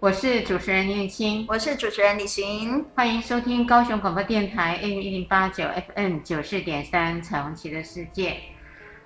[0.00, 5.62] 我是主持人林雨青，我是主持人李寻，欢迎收听高雄广播电台 AM 一零八九
[5.94, 8.38] FM 九四点三彩虹旗的世界。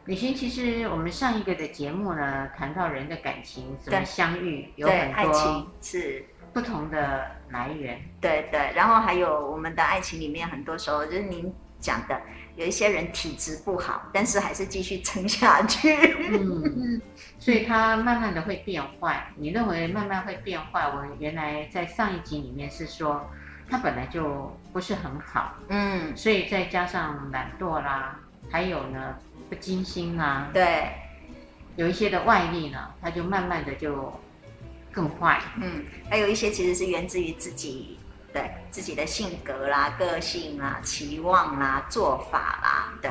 [0.05, 8.01] 李寻，其实我们上一个的节目呢，谈到人的感情怎么相遇，有很多爱情是不同的来源。
[8.21, 12.17] 对对，然后还有我们的爱情里面，很多时候就是您讲的，
[12.55, 15.93] 有一些人体质不好，但是还是继续撑下去。
[16.31, 17.03] 嗯。
[17.45, 19.27] 所以它慢慢的会变坏。
[19.37, 20.89] 你认为慢慢会变坏？
[20.89, 23.31] 我原来在上一集里面是说，
[23.69, 28.19] 它本来就不是很好，嗯，所以再加上懒惰啦，
[28.51, 29.15] 还有呢
[29.51, 30.91] 不精心啦，对，
[31.77, 34.11] 有一些的外力呢，它就慢慢的就
[34.91, 37.99] 更坏，嗯，还有一些其实是源自于自己，
[38.33, 43.11] 对自己的性格啦、个性啦、期望啦、做法啦，对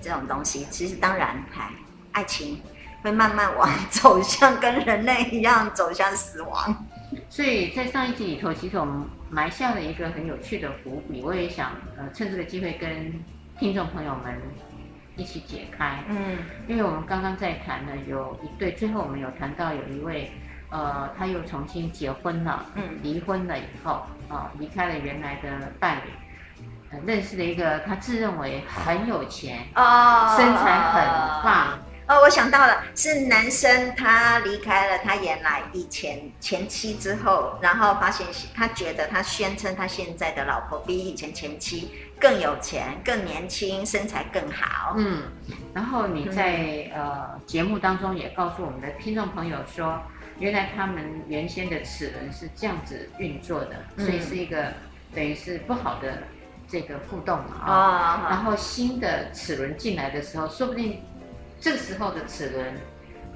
[0.00, 1.72] 这种东西，其实当然还
[2.12, 2.62] 爱情。
[3.04, 6.74] 会慢慢往走向跟人类一样走向死亡，
[7.28, 11.20] 所以在上一集里头，其实我们埋下了一个很有趣的伏笔。
[11.22, 13.12] 我也想呃趁这个机会跟
[13.58, 14.40] 听众朋友们
[15.16, 16.02] 一起解开。
[16.08, 20.32] 嗯，因为我们刚刚在谈呢，有一对，最后我们有谈到有一位
[20.70, 26.10] 呃他又重新结婚了，嗯，离婚了以后啊，离开了原来的伴侣，
[26.90, 31.78] 呃，认识了一个他自认为很有钱哦，身材很棒。
[32.06, 44.94] 哦，我想到了，是男生他离开了他原来以前前妻之后，然后发现他觉得他宣称他现在的老婆比以前前妻更有钱、更年轻、身材更好。
[44.96, 45.22] 嗯，
[45.74, 50.00] 然后你在、嗯、呃节目当中也告诉我们的听众朋友说，
[50.38, 54.74] 原来他们原先的齿轮是这样子运作的，所以是一个、嗯、
[55.16, 56.22] 等于是不好的
[56.68, 58.26] 这个互动嘛啊、哦。
[58.30, 61.02] 然后新的齿轮进来的时候，说不定。
[61.60, 62.74] 这个时候的齿轮，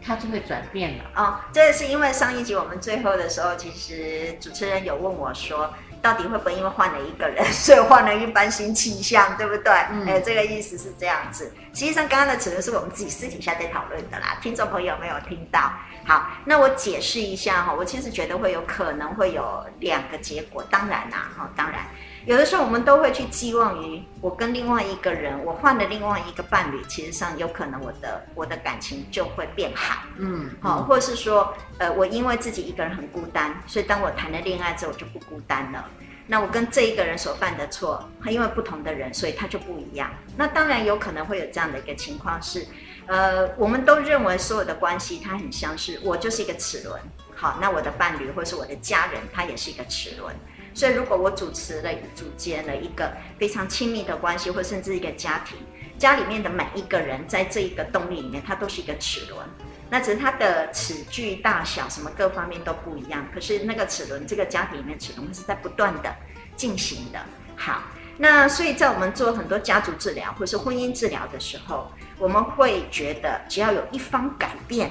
[0.05, 1.41] 它就会转变了哦。
[1.53, 9.73] 这个是因为上一集我们最后的时候，其实主持人有问我说，到底会不会因为换了一个人，所以换了一般新气象，对不对？
[9.91, 11.53] 嗯，哎，这个意思是这样子。
[11.75, 15.73] 实际上，刚刚的齿轮是我们自己私底下在讨论的啦，听众朋友没有听到。
[16.07, 20.65] 好，那我解释一下哈，我其实觉得会有可能会有两个结果。
[20.71, 21.81] 当然啦，哈，当然。
[22.29, 35.83] 有的时候我们都会去寄望于我跟另外一个人，我换了另外一个伴侣，其实上有可能我的我的感情就会变好，嗯，好，或者是说，呃，我因为自己一个人很孤单，所以当我谈了恋爱之后我就不孤单了。
[36.27, 40.11] 那我跟这一个人所犯的错，因为不同的人，所以他就不一样。
[40.37, 42.67] 那当然有可能会有这样的一个情况是，
[43.07, 47.01] 呃，我们都认为所有的关系它很相似，我就是一个齿轮，
[47.35, 50.37] 好，那我的伴侣或是我的家人，他也是一个齿轮。
[50.75, 55.59] 所以，如果我主持了、组建了一个非常亲密的关系，或甚至一个家庭，
[55.99, 59.45] 家里面的每一个人，在这一个动力里面，它都是一个齿轮。
[59.91, 63.27] 那只是它的齿距大小、什么各方面都不一样。
[63.35, 66.15] 可是那个齿轮，这个家庭里面齿轮它是在不断的
[66.57, 67.19] 进行的。
[67.57, 67.83] 好，
[68.17, 74.91] 那所以在我们做很多家族治疗或是婚姻治疗的时候，我们会觉得，只要有一方改变，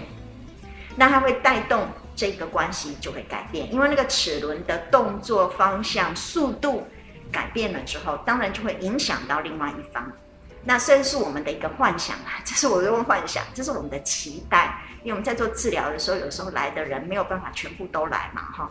[0.96, 1.88] 那它会带动。
[2.18, 6.88] 这个关系就会改变，因为那个齿轮的动作方向、速度
[7.32, 10.12] 改变了之后，当然就会影响到另外一方。
[10.64, 14.82] 那虽然是我们的一个幻想啊， 这是我的幻想，这是我们的期待。
[15.04, 18.70] 因为我们在做治疗的时候，有时候来的人没有办法全部都来嘛，哈。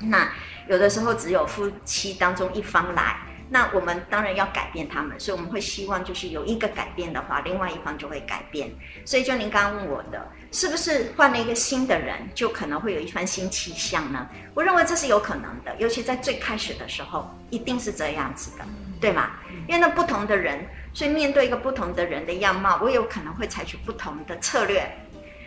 [0.00, 0.28] 那
[0.68, 3.16] 有的时候只有夫妻当中一方来。
[3.50, 8.70] 那我们当然要改变他们，所以我们会希望就是有一个改变的话，另外一方就会改变。
[9.04, 14.28] 所以就您刚刚问我的，是不是换了一个新的人，就可能会有一番新气象呢？
[14.54, 18.64] 我认为这是有可能的，尤其在最开始的时候，一定是这样子的，
[19.00, 19.30] 对吗？
[19.66, 24.86] 因为那不同的人，所以面对一个不同的人的样貌，我有可能会采取不同的策略。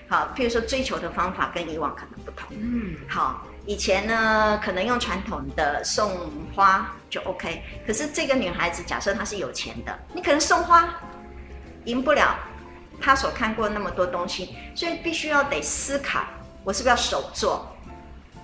[0.08, 2.50] 好，譬如说追求的方法跟以往可能不同。
[2.52, 3.46] 嗯，好。
[3.66, 10.90] 以前呢，可能用传统的送花就 OK，可是这个女孩子假设她是有钱的，你可能送花
[11.86, 12.36] 赢不了
[13.00, 16.24] 她所看过那么多东西，所以必须要得思考，
[16.64, 17.76] 我是不是要手做，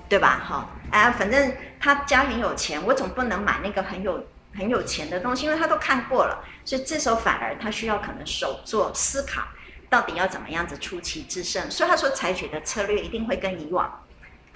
[0.07, 0.39] 对吧？
[0.47, 4.23] 哈，哎，反正她家很有钱，我总不能买那个很有
[4.55, 9.41] 很有钱的东西，因为她都看过了，所以这时候反而她需要可能手做思考，
[9.89, 13.91] 到底要怎么样子出奇制胜，所以她说采取的策略一定会跟以往。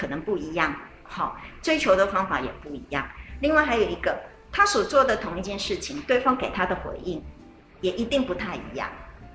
[0.01, 3.07] 可能不一样，好，追求的方法也不一样。
[3.39, 4.19] 另外还有一个，
[4.51, 7.23] 他所做的同一件事情，对方给他的回应
[7.81, 8.89] 也一定不太一样。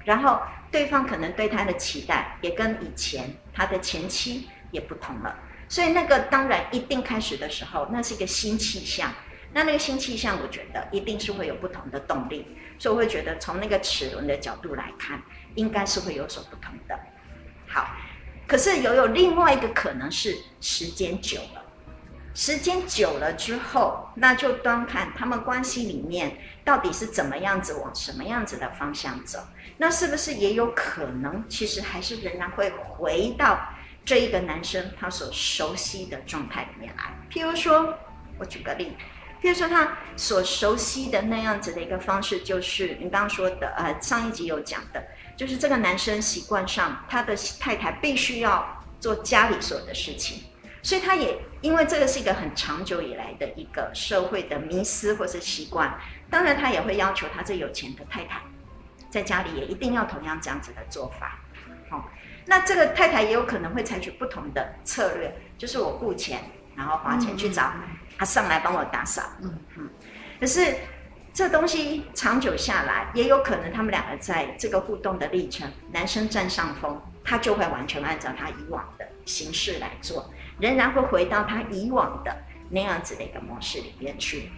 [0.04, 0.40] 然后
[0.72, 5.38] 对方可能对他的期待也跟以前他的前妻也不同了。
[5.68, 9.12] 所以那个当然一定开始的时候，那是一个新气象。
[9.52, 12.44] 那那个新气象，我觉得一定是会有不同的动力。
[12.78, 15.22] 所以我会觉得从那个齿轮的角度来看，
[15.54, 16.98] 应该是会有所不同的。
[17.68, 17.88] 好，
[18.46, 21.62] 可是有有另外一个可能是时间久了。
[22.34, 29.38] 时间久了之后，那就端看他们关系里面到底是怎么样子，往什么样子的方向走。
[29.78, 33.58] 那是不是也有可能，其实还是仍然会回到
[34.04, 37.14] 这一个男生他所熟悉的状态里面来？
[37.30, 37.94] 譬如说，
[38.38, 38.94] 我举个例，
[39.42, 45.02] 譬如说他所熟悉的那样子的一个方式，就是你刚刚说的，呃，上一集有讲的，
[45.36, 50.42] 就是这个男生习惯上，他的太太必须要做家里所有的事情。
[50.82, 55.92] 所以他也因为这个是一个很长久以来的一个社会的迷思或是习惯，
[56.30, 58.40] 当然他也会要求他这有钱的太太，
[59.10, 61.40] 在家里也一定要同样这样子的做法。
[61.90, 62.04] 好、哦，
[62.44, 66.40] 那这个太太也有可能会采取不同的策略，就是我付钱，
[66.76, 67.72] 然后花钱去找
[68.16, 69.22] 他上来帮我打扫。
[69.42, 69.90] 嗯嗯。
[70.38, 70.72] 可是
[71.36, 80.30] 这东西长久下来，也有可能他们两个在这个互动的历程，男生占上风，他就会完全按照他以往的形式来做。
[80.58, 82.34] 仍然会回到他以往的
[82.70, 84.50] 那样子的一个模式里边去，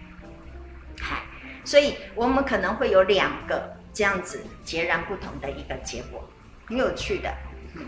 [1.01, 1.23] 嗨，
[1.65, 6.23] 所以我们可能会有两个这样子截然不同的一个结果，
[6.65, 7.29] 很有趣的。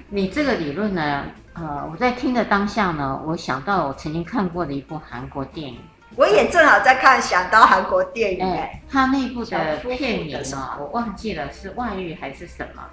[0.10, 5.80] 你这个理论呢，呃，我在听的当下呢，我想到我曾经看过的一部韩国电影，
[6.16, 12.84] 我也正好在看，想到韩国电影，哎，他那部的片名呢，我忘记了是外遇还是什么，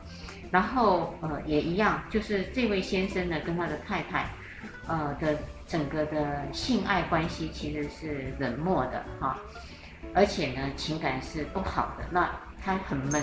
[0.51, 4.27] 然后呃也一样，就是这位先生呢跟他的太太。
[4.91, 5.37] 呃的
[5.67, 9.37] 整个的性爱关系其实是冷漠的哈，
[10.15, 12.27] 而且呢情感是不好的，那
[12.65, 13.23] 他很闷，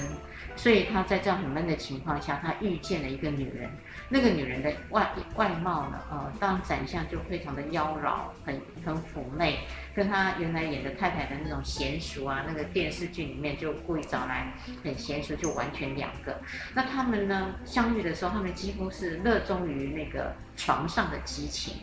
[0.56, 3.68] 所以他在这样很闷的情况下，他遇见了一个女人，
[4.10, 9.60] 那个女人的外外貌呢，呃，当然长相就非常的妖娆，很很妩媚，
[9.96, 14.54] 跟她原来演的太太的那种娴熟啊，那个电视剧里面就故意找来
[14.84, 16.40] 很娴熟，就完全两个。
[16.74, 21.78] 那他们呢相遇的时候，他们几乎是热衷于那个床上的激情，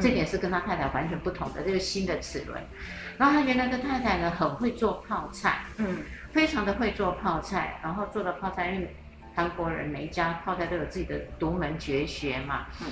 [0.00, 2.62] 这点是跟他太太完全不同的，这个新的齿轮。
[3.16, 5.98] 然后他原来的太太呢，很会做泡菜，嗯，
[6.32, 8.96] 非常的会做泡菜，然后做的泡菜，因为
[9.34, 12.86] 韩国人每一家泡菜都有自己的独门绝学嘛，嗯，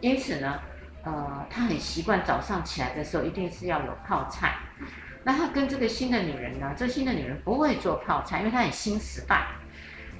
[0.00, 0.60] 因此呢，
[1.02, 4.54] 呃，他很习惯早上起来的时候一定是要有泡菜。
[5.24, 9.46] 那他跟这个新的女人呢，这新的女人不会做泡菜，因为她很新时代，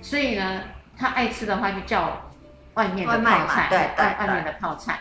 [0.00, 0.62] 所以呢，
[0.96, 2.30] 他爱吃的话就叫。
[2.74, 4.98] 外面的泡菜，对，外外面的泡菜，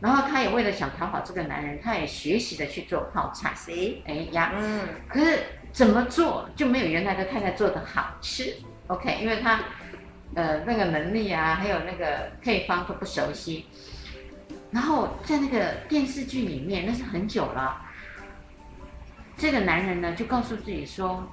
[0.00, 3.54] 然后她也为了想讨好这个男人，他也学习的去做泡菜。
[3.56, 4.02] 谁？
[4.06, 5.38] 哎呀，嗯，可是
[5.72, 8.54] 怎么做就没有原来的太太做的好吃。
[8.90, 9.60] OK，因为他
[10.34, 13.66] 呃那个能力啊，还有那个配方都不熟悉。
[14.70, 17.80] 然后在那个电视剧里面，那是很久了。
[19.36, 21.26] 这个男人呢，就告诉自己说，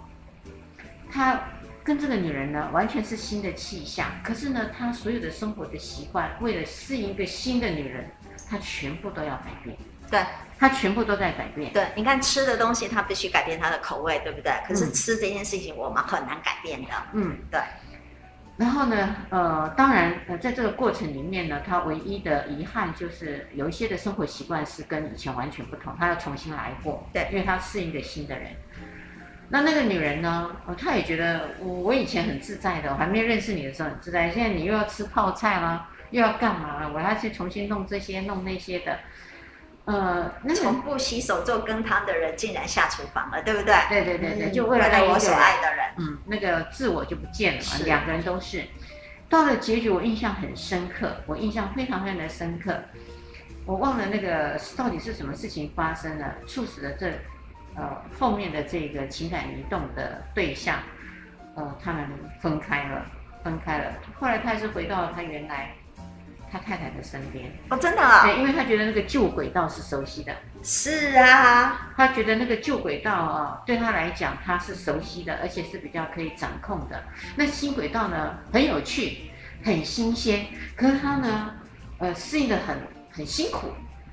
[1.11, 1.39] 他。
[1.83, 4.11] 跟这个女人呢，完全是新的气象。
[4.21, 8.11] 可是呢，他所有的生活的习惯，为了适应一个新的女人，
[8.49, 9.77] 他全部都要改变。
[10.09, 10.19] 对，
[10.57, 11.71] 他全部都在改变。
[11.73, 14.51] 对，你看吃的东西，他必须改变他的口味，对不对？
[14.67, 16.89] 可是吃这件事情，我们很难改变的。
[17.13, 17.59] 嗯，对。
[18.57, 27.07] 然后呢，呃，当然，呃，在这个过程里面呢，他唯一的遗憾就是有一些的生活习惯是跟以前完全不同，他要重新来过。
[27.13, 28.47] 对，因为他适应一个新的人。
[29.49, 30.51] 那那个女人呢？
[30.65, 34.29] 哦，她也觉得我我以前很自在的，我还没认识你的时候很自在。
[34.29, 36.91] 现在你又要吃泡菜了，又要干嘛了？
[36.93, 38.99] 我要去重新弄这些弄那些的。
[39.87, 43.73] 呃，那从不洗手做羹汤的人竟然下厨房了，对不对？
[43.89, 47.85] 对对对对，就为了爱我所爱的人，嗯，那个自我就不见了嘛。
[47.85, 48.63] 两个人都是。
[49.29, 52.77] 到了结局，我印象很深刻，我印象非常非常的深刻。
[53.65, 57.11] 我忘了那个到底是什么事情发生了，促使了这。
[57.79, 57.83] 呃，
[58.19, 60.79] 后面的这个情感移动的对象，
[61.55, 62.09] 呃，他们
[62.41, 63.05] 分开了，
[63.43, 63.93] 分开了。
[64.19, 65.75] 后来他还是回到了他原来
[66.51, 67.51] 他太太的身边。
[67.69, 68.23] 哦，真的啊？
[68.23, 70.33] 对，因为他觉得那个旧轨道是熟悉的。
[70.63, 77.03] 是啊，他觉得那个旧轨道啊，对他来讲他是熟悉的，而且是比较可以掌控的。
[77.35, 79.31] 那新轨道呢，很有趣，
[79.63, 81.53] 很新鲜，可是他呢，
[81.99, 82.77] 呃，适应的很
[83.11, 83.67] 很辛苦。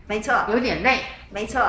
[0.07, 1.01] 没错，有点累。
[1.31, 1.61] 没错。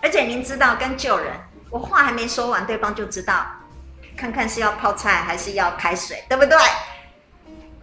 [0.00, 1.32] 而且您知道，跟旧人，
[1.70, 3.46] 我话还没说完，对方就知道，
[4.16, 6.56] 看看是要泡菜还是要开水，对不对？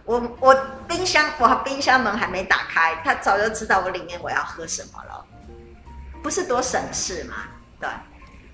[0.04, 0.54] 我我
[0.88, 5.24] 冰箱，我冰箱门还没打开，他早就知道我里面我要喝什么了，
[6.22, 7.34] 不是多省事嘛？
[7.80, 7.88] 对，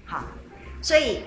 [0.05, 0.23] 好，
[0.83, 1.25] 所以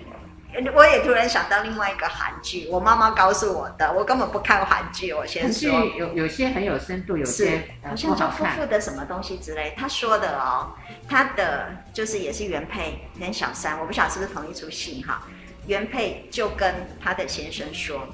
[0.76, 5.14] 我也突然想到另外一个韩剧，我妈妈告诉我的，我根本不看韩剧。
[5.14, 9.74] 我先说，有有些很有深度，有些好像叫夫妇的什么东西之类。
[9.78, 10.74] 他说的哦，
[11.08, 15.24] 他的就是也是原配跟小三，我不晓得是不是同一出戏哈。
[15.68, 18.06] 原配就跟他的先生说，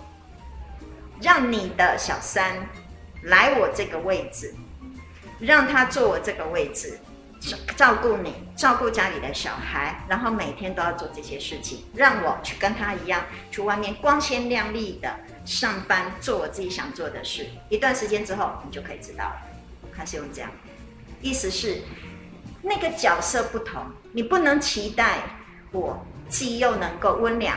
[1.22, 2.68] 让你的小三
[3.24, 4.54] 来我这个位置，
[5.40, 7.00] 让他坐我这个位置。
[7.76, 17.46] 照顾你，照顾家里的小孩，然后每天都要做这些事情，让我去跟他一样，去外面光鲜亮丽的上班，做我自己想做的事。
[17.70, 19.42] 一段时间之后，你就可以知道了。
[19.96, 20.50] 他是用这样，
[21.22, 21.84] 意思是
[22.64, 25.20] 那个角色不同，你不能期待
[25.72, 27.56] 我既又能够温良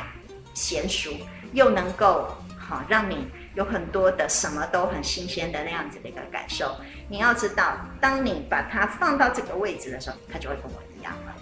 [0.53, 1.11] 贤淑，
[1.55, 6.77] 又能够好让你有很多的什么都很新鲜的那样子的一个感受。
[7.09, 11.35] 你要知道，当你把它放到这个位置的时候，它就会跟我一样了。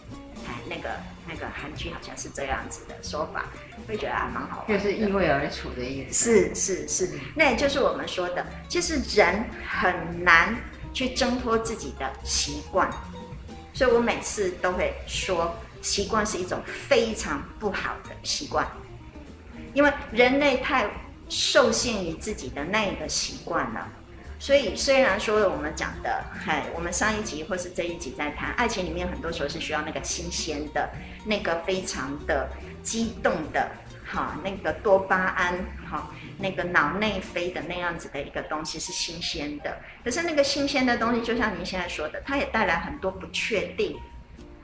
[0.47, 0.88] 哎，那个
[1.29, 3.45] 那个韩剧好像是这样子的说法，
[3.87, 4.69] 会觉得还蛮好玩。
[4.69, 6.55] 就是易位而处的意思。
[6.55, 10.57] 是是是，那也就是我们说的，其实人很难
[10.95, 12.91] 去挣脱自己的习惯。
[13.75, 18.67] 所以我每次都会说，习惯是一种非常不好的习惯，
[19.75, 20.88] 因为人类太
[21.28, 23.88] 受限于自己的那一个习惯了。
[24.40, 30.88] 所以，虽然说我们讲的，嗨，我们上一集或是这一集在谈爱情里面，很多时候是需要那个新鲜的，
[31.25, 32.49] 那个非常的
[32.80, 33.68] 激动的，
[34.06, 35.58] 哈，那个多巴胺，
[35.90, 36.08] 哈，
[36.38, 39.76] 那个脑内啡的那样子的一个东西是新鲜的。
[40.04, 43.97] 可是那个新鲜的东西，就像您现在说的，它也带来很多不确定，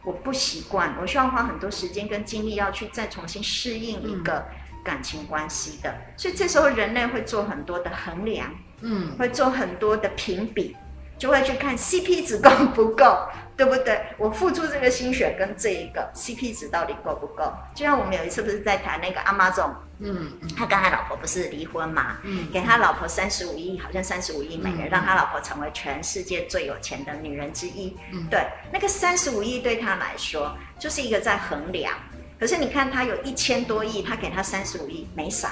[0.05, 4.47] 我不习惯，我需要花很多时间跟精力要去再重新适应一个
[4.85, 5.93] 感情关系的。
[6.17, 8.55] 所以这时候人类会做很多的衡量。
[8.87, 10.77] 嗯，会做很多的评比，
[11.17, 13.27] 就会去看 CP 值够不够，
[13.57, 13.99] 对不对？
[14.19, 17.51] 我付出这个心血跟这一个 CP 值到底够不够？
[17.75, 27.97] 就像我们有一次不是在谈那个 Amazon，嗯，他跟他老婆不是离婚嘛，嗯，给他老婆三十五亿，好像三十五亿美元，嗯，让他老婆成为全世界最有钱的女人之一。
[28.13, 31.95] 嗯，对，那个三十五亿对他来说就是一个在衡量，
[32.39, 35.51] 可是你看他有一千多亿，他给他三十五亿，没啥。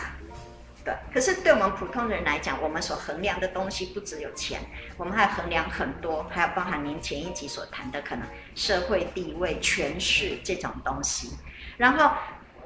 [0.84, 4.60] 对，可是对我们普通人来讲，我们所衡量的东西不只有钱，
[4.96, 11.30] 我们还衡量很多，还有包含您前一集所谈的可能社会地位、权势这种东西。
[11.76, 12.10] 然后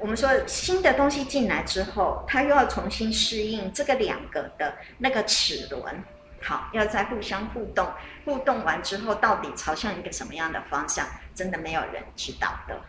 [0.01, 6.03] 我们说新的东西进来之后，它又要重新适应这个两个的那个齿轮，
[6.43, 7.87] 好，要再互相互动，
[8.25, 12.81] 互动完之后到底朝向一个什么样的方向，真的没有人知道的，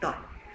[0.00, 0.08] 对。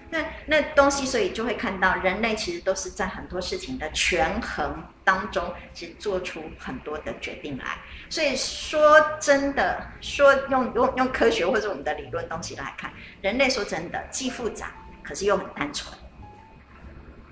[0.10, 7.66] 那那东西，所以就会看到人类其实都是在很多事情的权衡当中，其实做出很多的决定来。
[8.10, 14.72] 所以说真的，说用用用科学或者我们的理论东西来看，人类说真的既复杂，
[15.04, 15.92] 可是又很单纯。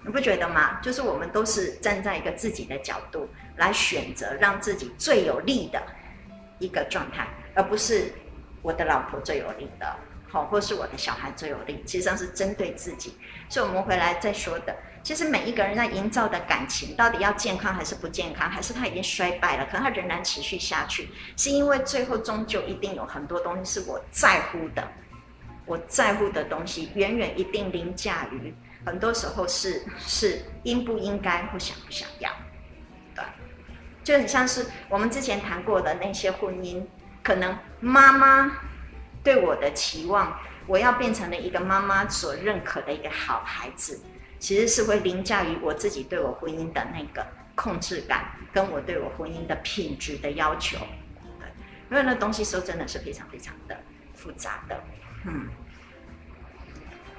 [0.05, 0.79] 你不觉得吗？
[0.81, 5.81] 就是我们都是站在一个自己的角度来选择让自己最有利的
[6.59, 8.11] 一个状态，而不是
[8.61, 9.95] 我的老婆最有利的。
[10.33, 13.15] 好，或是我的小孩最有利，其实上是针对自己。
[13.47, 24.91] 所以，我们回来再说的，其实每一个人在营造的感情，到底要健康还是不健康，还是他已经衰败了，可能他仍然持续下去，是因为最后终究一定有很多东西是我在乎的，
[25.67, 28.51] 我在乎的东西远远一定凌驾于
[28.83, 32.31] 很多时候是是应不应该或想不想要，
[33.13, 33.23] 对，
[34.03, 36.83] 就很像是我们之前谈过的那些婚姻，
[37.21, 38.51] 可能妈妈。
[39.23, 40.37] 对我的期望，
[40.67, 44.01] 我要变成了一个妈妈所认可的一个好孩子，
[44.37, 47.25] 其实是会凌驾于我自己对我婚姻的那个
[47.55, 50.77] 控制感，跟我对我婚姻的品质的要求。
[51.39, 51.47] 对，
[51.89, 53.77] 因为那东西说真的是非常非常的
[54.13, 54.83] 复杂的。
[55.25, 55.47] 嗯，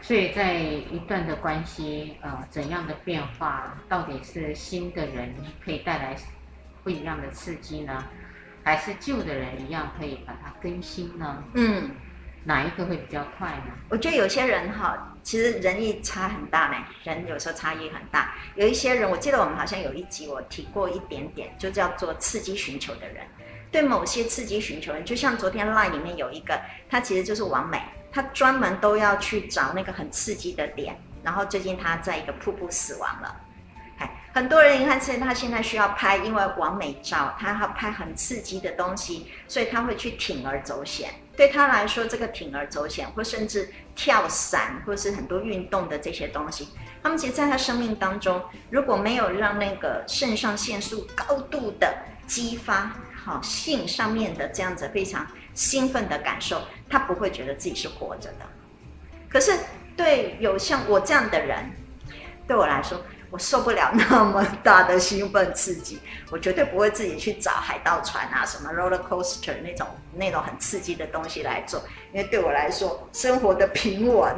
[0.03, 5.35] 所以在一段的关系，呃，怎样的变化，到底是新的人
[5.65, 6.17] 可以带来
[6.83, 8.05] 不一样的刺激呢？
[8.65, 11.45] 还是旧的人一样可以把它更新呢？
[11.55, 11.91] 嗯，
[12.43, 13.73] 哪一个会比较快呢？
[13.91, 18.35] 我觉得有些人哈，其实人一差很大呢，人有时候差异很大。
[18.57, 23.25] 有一些人，我记得我们好像有一集我提过一点点，就叫做刺激寻求的人。
[23.71, 30.97] 对某些刺激寻求人，就像昨天 Line 里面有一个，他其实就是王美，他专门都要去找那个很刺激的点。
[31.23, 33.41] 然后最近他在一个瀑布死亡了。
[34.35, 41.09] 很多人你看，现他现在需要拍，因为完美照，他要拍很刺激的东西，所以他会去铤而走险。
[41.37, 55.25] 对他来说，这个铤而走险，或甚至跳伞，或是很多运动的这些东西，他们其实在他生命当中，如果没有让那个肾上腺素高度的激发，好性上面的这样子非常
[55.55, 56.61] 兴奋的感受，
[56.91, 58.45] 他不会觉得自己是活着的。
[59.29, 59.53] 可是
[59.97, 61.71] 对有像我这样的人，
[62.49, 63.01] 对我来说，
[63.35, 65.99] 我受不了 那么大的兴奋刺激，
[66.31, 74.33] 我绝对不会自己去找海盗船啊，什么 roller coaster 那种那种很刺激的东西来做，因为对我来说，生活的平稳。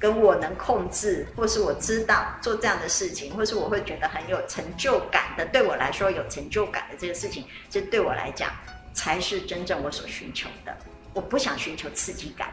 [0.00, 8.48] 跟我能控制，或是我知道做这样的事情，或是我会觉得很有成就感的，对我来说有成就感的这个事情，这对我来讲
[8.94, 10.72] 才是真正我所寻求的。
[11.12, 12.52] 我不想寻求刺激感，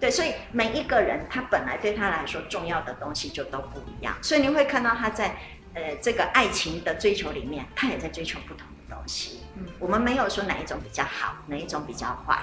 [0.00, 5.36] 对，所以每一个人他本来对他来说重要的东西就都不一样，所以你会看到他在
[5.74, 9.40] 呃这个爱情的追求里面，他也在追求不同的东西。
[9.56, 12.38] 嗯，我们没有说哪一种比较好，哪一种比较坏。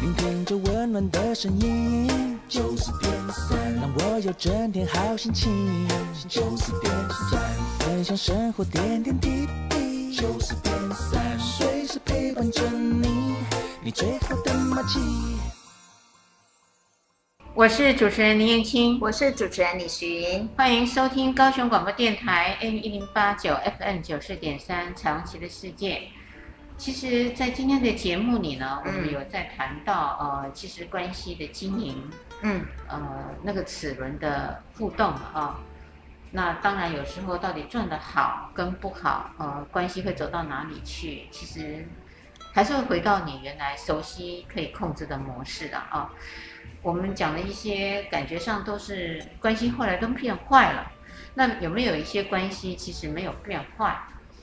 [0.00, 5.86] 聆听着温暖的声音，九四点三，让我有整天好心情。
[6.28, 6.92] 九四点
[7.30, 7.40] 三，
[7.80, 10.16] 分享生活点点滴滴。
[10.16, 13.36] 九四点三，随时陪伴着你，
[13.82, 14.98] 你最好的默契。
[17.52, 26.02] 我是主持人林燕青，我是主持人李寻，欢迎收听高雄广播电台 M 一零八九 FM 九四点三彩虹旗的世界。
[26.78, 32.10] 其实，在今天的节目里呢，我们有在谈到、嗯、呃，其实关系的经营，
[32.42, 35.54] 嗯，呃，那个齿轮的互动啊、哦，
[36.30, 41.26] 那当然有时候到底转的好跟不好，呃，关系会走到哪里去？
[41.32, 41.84] 其实
[42.54, 46.10] 还是会回到你原来熟悉可以控制的模式的啊、哦。
[46.82, 50.90] 我们讲的一些感觉上都是关系后来都变坏了，
[51.34, 53.96] 那有没有一些关系其实没有变坏？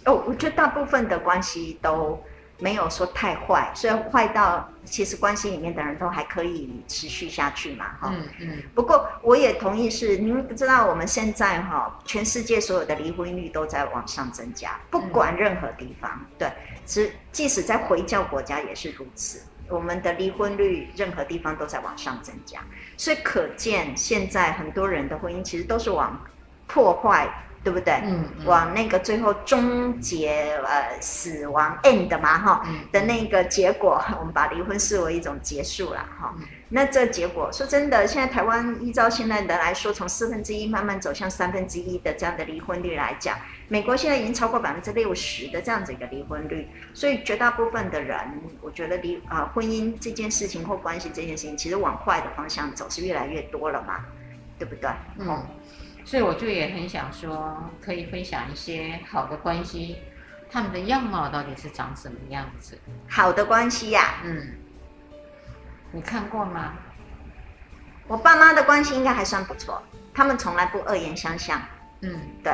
[0.06, 2.22] 哦，我觉得大部分的关系都
[2.60, 8.22] 没有说太坏，虽然坏到其实关系里面的人都还可以持续下去嘛，哈、嗯。
[8.39, 8.63] 嗯嗯。
[8.74, 16.51] 不过我也同意是，你们不知道我们现在哈，全世界所有的离婚率都在往上增加，不管任何地方，嗯、对，
[16.86, 22.60] 即即使在回教国家也是如此，我们的离婚率任何地方都在往上增加，
[22.97, 26.19] 所以可见现在很多人的婚姻其实都是往
[26.67, 27.27] 破坏。
[27.63, 27.95] 对不对？
[28.06, 36.34] 嗯，嗯，往那个最后终结呃死亡 end 嘛哈、嗯、的那个结果， 我们把离婚视为一种结束了哈。
[36.38, 48.17] 嗯、那这结果说真的，现在台湾依照现在的来说，从四分之一慢慢走向三分之一的这样的离婚率来讲，美国现在已经超过百分之六十的这样子一个离婚率，所以绝大部分的人，
[48.62, 54.06] 我觉得离啊、呃、婚姻这件事情或关系这件事情，其实往坏的方向走是越来越多了嘛，
[54.60, 54.89] 对不对？
[55.19, 55.45] 嗯。
[56.03, 59.97] 所以我就也很想说，可以分享一些好的关系，
[60.49, 62.80] 他们的样貌到底是长什么样子？
[63.10, 64.53] 好的关系呀、啊，嗯，
[65.91, 66.73] 你看过吗？
[68.08, 69.82] 我爸妈的关系应该还算不错，
[70.13, 71.62] 他们从来不恶言相向，
[72.02, 72.54] 嗯，对。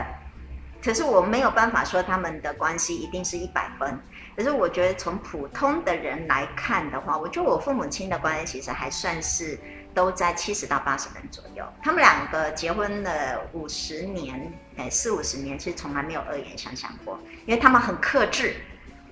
[0.83, 3.97] 可是我没有办法说他们的关系一定是一百分。
[4.35, 9.59] 可是我觉得从普通的人来看的话，我觉得我父母亲的关系其实还算是。
[9.95, 11.63] 都在七十到八十分左右。
[11.83, 18.55] 他们两个结婚了五十年，哎，四五十年，其实从来没有恶言相向过，因为他们很克制，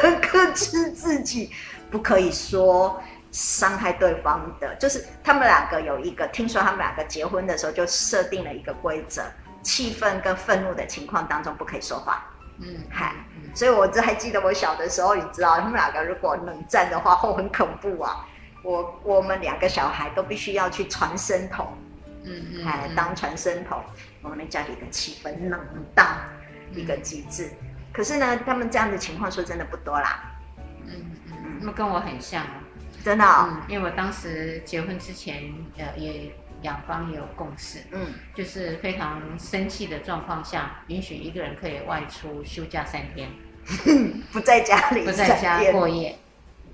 [0.02, 1.52] 很克制自己，
[1.94, 3.00] 不可以说
[3.32, 4.74] 伤害对方的。
[4.76, 9.22] 就是他们两个有一个，听说他们两个结婚的时候就设定了一个规则：
[9.62, 12.26] 气愤跟愤怒的情况当中不可以说话。
[12.60, 13.14] 嗯，嗨，
[13.54, 18.28] 所以我这还记得我小的时候，你知道，他们两个如果冷战的话，会很恐怖啊。
[18.64, 21.78] 我我们两个小孩都必须要去传声筒，
[22.24, 23.80] 嗯嗯，哎，当传声筒，
[24.24, 25.60] 我们家里的气氛冷
[25.94, 26.04] 到
[26.72, 27.46] 一个极致。
[27.62, 30.32] 嗯、可是呢，他们这样的情况说真的不多啦。
[31.64, 32.46] 嗯嗯嗯，他们跟我很像，
[33.04, 33.48] 真的、哦。
[33.50, 43.30] 嗯，因为我当时结婚之前，呃，也两方也有共识，嗯，就是非常生气的状况下，允许一个人可以外出休假三天，
[44.32, 46.18] 不在家里，不在家过夜。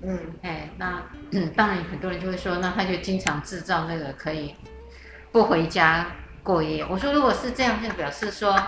[0.02, 4.54] 嗯，哎，那嗯， 当然很多人就会说，那他就经常制造那个可以
[5.30, 6.06] 不回家
[6.42, 6.84] 过夜。
[6.88, 8.58] 我说，如果是这样，就表示说，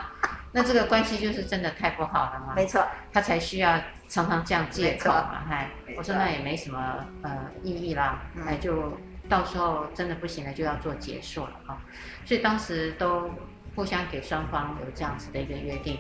[0.52, 2.52] 那这个关系就是真的太不好了嘛。
[2.54, 3.80] 没错，他才需要
[4.12, 5.44] 常常这样借口嘛。
[5.50, 6.78] 哎，我说那也没什么
[7.22, 7.30] 呃
[7.62, 8.20] 意义啦。
[8.46, 11.80] 哎，就到时候真的不行了，就要做结束了啊。
[12.26, 13.30] 所以当时都
[13.74, 15.98] 互相给双方有这样子的一个约定。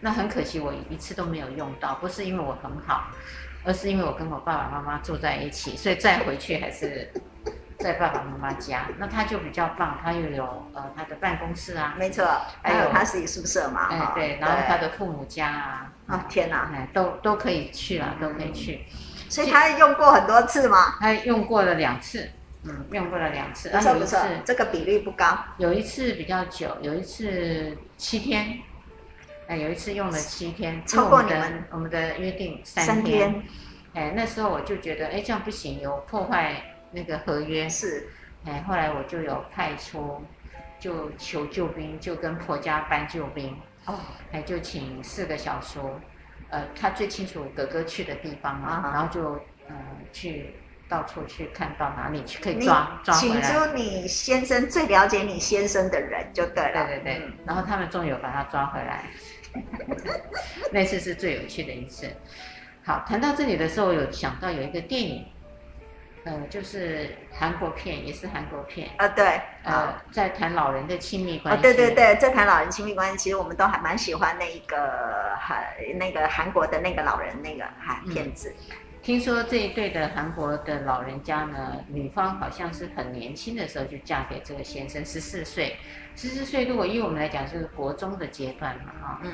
[0.00, 3.12] 那很可惜，我一次都没有用到，不是因为我很好。
[3.64, 7.08] 而是因为我跟我爸爸妈妈住在一起，所以再回去还是
[7.78, 8.88] 在爸爸妈妈家。
[8.98, 12.26] 那他就比较棒，他又有呃他的办公室啊，没错，
[12.60, 18.84] 还有他自己宿舍嘛，哎对，然后他的父母家啊，啊天哪，哎都都可以去了，都可以去。
[19.28, 20.96] 所以他用过很多次吗？
[21.00, 22.28] 他用过了两次，
[22.64, 25.38] 嗯，用过了两次，不错不错，这个比例不高。
[25.56, 28.58] 有一次比较久，有一次七天。
[29.48, 32.94] 哎，有一次用了七天，超过你们我们的约定三天。
[32.94, 33.42] 三天。
[33.94, 38.08] 哎，那时候我就觉得，哎，这样不行，有破坏那个合约是，
[38.44, 40.22] 哎，后来我就有派出，
[40.78, 43.54] 就求救兵，就跟婆家搬救兵，
[43.86, 43.98] 哦，
[44.30, 45.80] 还就请四个小叔，
[46.50, 49.32] 呃，他最清楚哥哥去的地方嘛，啊、然后就
[49.68, 49.74] 呃
[50.12, 50.54] 去
[50.88, 53.40] 到处去看到哪里去可以抓抓回来。
[53.40, 56.86] 请出你先生最了解你先生的人就对了。
[56.86, 59.04] 对对对，嗯、然后他们终于有把他抓回来，
[60.70, 62.08] 那次是最有趣的一次。
[62.84, 65.26] 好，谈到这里的时候，有想到有一个电影，
[66.24, 71.58] 呃，就是韩国片，也是韩国片啊，对，呃，在谈老人的亲密关系。
[71.58, 75.64] 哦，对对对，在谈老人亲密关系，其实我们都还蛮喜欢那一个韩
[75.98, 78.54] 那个韩国的那个老人那个哈片子。
[79.02, 85.76] 听说这一对的韩国的老人家呢，女方好像是很年轻的时候就嫁给这个先生，十四岁，
[86.14, 89.32] 十四岁如果以我们来讲就是国中的阶段嘛，哈，嗯。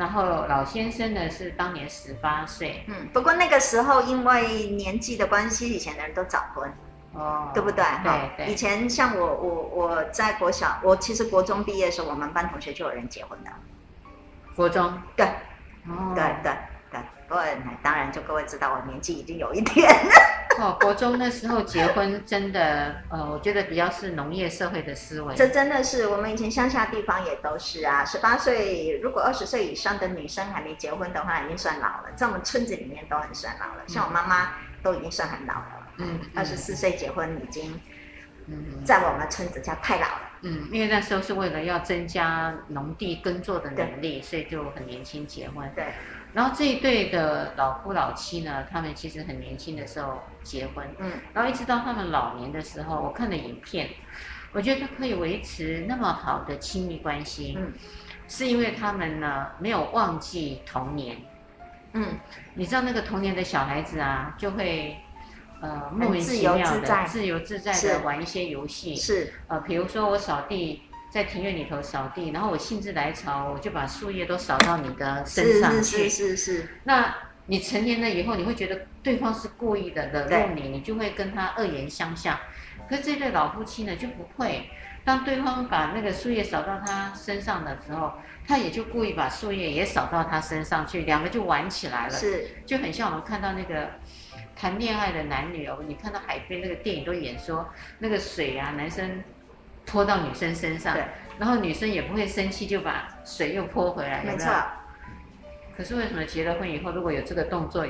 [0.00, 6.72] 然后老先生呢是当年十八岁，嗯，不过那个时候因为年纪的关系，以前的人都早婚，
[7.12, 7.84] 哦，对不对？
[8.02, 8.46] 对对。
[8.46, 13.50] 以前像我我我在国小，我其实国中毕业的时候，我们班同学就有人结婚的。
[14.56, 14.90] 国中？
[15.14, 15.26] 对，
[15.86, 16.50] 哦，对对
[16.90, 17.00] 对。
[17.28, 17.44] 不过
[17.82, 19.94] 当然就各位知道，我年纪已经有一点。
[20.60, 25.34] 哦，国中那时候结婚真的，呃，我觉得比较是农业社会的思维。
[25.34, 32.10] 这真的是我们以前乡下地方也都是啊，十八岁如果二十岁以上的女生还没结婚的话，已经算老了。
[32.14, 35.86] 在我们村子里面都很算老了，像我妈妈都已经算很老了。
[35.96, 37.80] 嗯，二十四岁结婚已经，
[38.46, 40.30] 嗯，在我们村子叫太老了。
[40.42, 45.70] 嗯，因为那时候是为了要增加农地耕作的能力，所以就很年轻结婚。
[45.74, 45.86] 对。
[46.32, 53.90] 然后这一对的老夫老妻呢，他们其实很年轻的时候结婚，嗯，然后一直到他们老年的时候，我看了影片，
[54.52, 57.72] 我觉得可以维持那么好的亲密关系，嗯，
[58.28, 61.16] 是因为他们呢没有忘记童年，
[61.92, 62.18] 嗯，
[62.54, 64.96] 你知道那个童年的小孩子啊，就会
[65.60, 67.72] 呃莫名其妙的自由自在。
[67.72, 70.82] 的玩一些游戏，是，呃，比如说我扫地。
[71.12, 76.08] 在庭院里头扫地，然后我兴致来潮，我就把树叶都扫到你的身上去。
[76.08, 76.68] 是是是是，是。
[76.84, 77.12] 那
[77.50, 82.38] 你成年了以后，你会觉得对方是故意的冷落你，你就会跟他恶言相向。
[82.88, 84.70] 可是这对老夫妻呢就不会，
[85.04, 88.12] 当对方把那个树叶扫到他身上的时候，
[88.46, 92.14] 他也就故意把树叶也扫到他身上去，两个就玩起来了。
[92.14, 93.90] 是，就很像我们看到那个
[94.54, 99.22] 谈恋爱的男女哦，你看到海边那个电影都演说那个水啊，男生。
[99.86, 100.96] 泼到女生身上，
[101.38, 104.48] 然后女生也不会生气，就把水又泼回来，没错。
[105.80, 107.86] 可是为什么结了婚以后，如果有这个动作，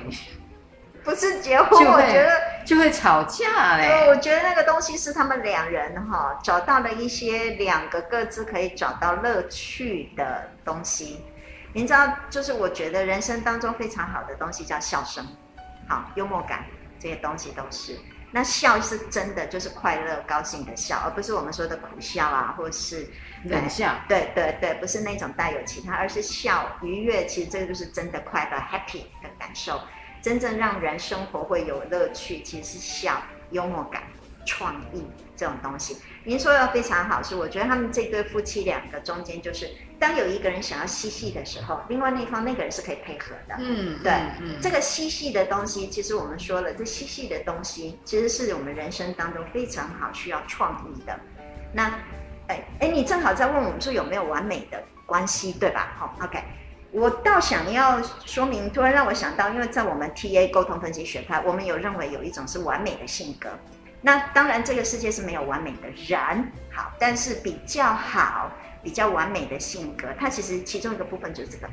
[1.03, 2.31] 不是结婚，我觉得
[2.65, 3.89] 就会吵架嘞。
[3.89, 11.25] 对，我觉得那个东西是他们两人哈找到了一些两个各自可以找到乐趣的东西。
[11.73, 15.27] 您知道，就是我觉得人生当中非常好的东西叫笑声，
[15.89, 16.65] 好，幽默感，
[17.01, 17.99] 这些东西都是。
[18.33, 23.09] 那笑是真的，就是快乐、高兴的笑，而不是我们说的苦笑啊，或是
[23.45, 23.95] 冷笑。
[24.09, 27.27] 对对对，不是那种带有其他，而是笑愉悦。
[27.27, 29.81] 其实这个就是真的快乐、happy 的感受。
[30.23, 34.03] 真正让人生活会有乐趣，其实是笑、幽默感、
[34.47, 35.97] 创意这种东西。
[36.25, 39.71] 您说的非常好，是我觉得他们这对夫妻两个中间就是。
[39.99, 43.55] 当有一个人想要嬉戏的时候，另外那一方那个人是可以配合的。
[43.59, 51.21] 嗯，对，嗯，这个嬉戏的东西，其实我们说了，这嬉戏的东西其实是我们人生当中非常好需要创意的。
[51.75, 52.01] 那，
[52.47, 55.93] 哎哎，你正好在问我们说有没有完美的关系，对吧？
[55.99, 56.43] 好，OK，
[56.93, 63.51] 我倒想要说明，突然让我想到，因为在我们 TA 沟通分析学派，我们有认为有一种是完美的性格。
[64.03, 68.51] 那当然，这个世界是没有完美的人，好，但是比较好。
[68.83, 71.69] 比较完美的性格，它其实其中一个部分就是这个，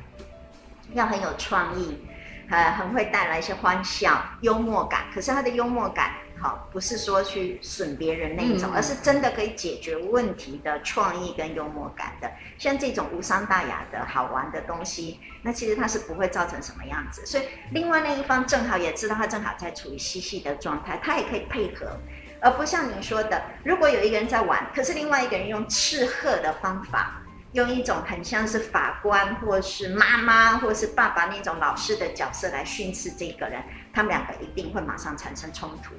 [0.91, 2.05] 要很有创意，
[2.49, 5.05] 呃，很会带来一些欢笑、幽默感。
[5.15, 12.29] 可是他的幽默感，好，不是说去损别人那一种，而是真的可以解决问题的创意跟幽默感的。
[12.57, 17.25] 像这种无伤大雅的好玩的东西，那其实它是不会造成什么样子。
[17.25, 21.97] 所以另外那一方正好也知道他正好在处于嬉戏的状态，他也可以配合。
[22.39, 27.19] 而不像你说的，如果有一个人在玩，可是另外一个人用斥喝的方法，
[27.53, 33.59] 用一种很像是法官或是妈妈或是爸爸那种老师的角色来训斥这个人，
[33.91, 35.95] 他们两个一定会马上产生冲突。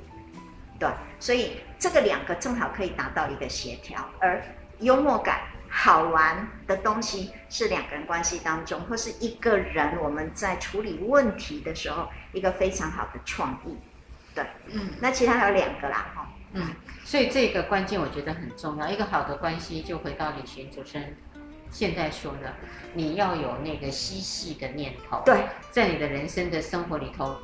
[0.79, 0.89] 对，
[1.19, 4.43] 所以这个两个正好可以达到一个协调，而
[4.79, 13.77] 幽默感、好玩的东西是两个人关系当中或是一个人我们在处理问题的时候一个非常好的创意。
[14.35, 16.29] 对，嗯，那其他还有两个啦，哈。
[16.53, 16.65] 嗯，
[17.05, 18.89] 所以这个关键我觉得很重要。
[18.89, 21.17] 一个好的关系，就回到李寻主持人
[21.71, 22.55] 现在说的，
[22.95, 25.21] 你要有那个嬉戏的念头。
[25.27, 27.37] 对，在你的人生的生活里头，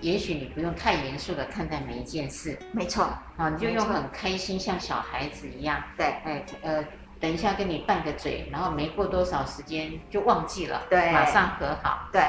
[0.00, 6.84] 也许你不用太严肃的看待每一件事，没错，好，你就用很开心，像小孩子一样，对，哎，呃，
[7.18, 12.22] 等一下跟你拌个嘴，然后没过多少时间就忘记了，对，马上和好，对。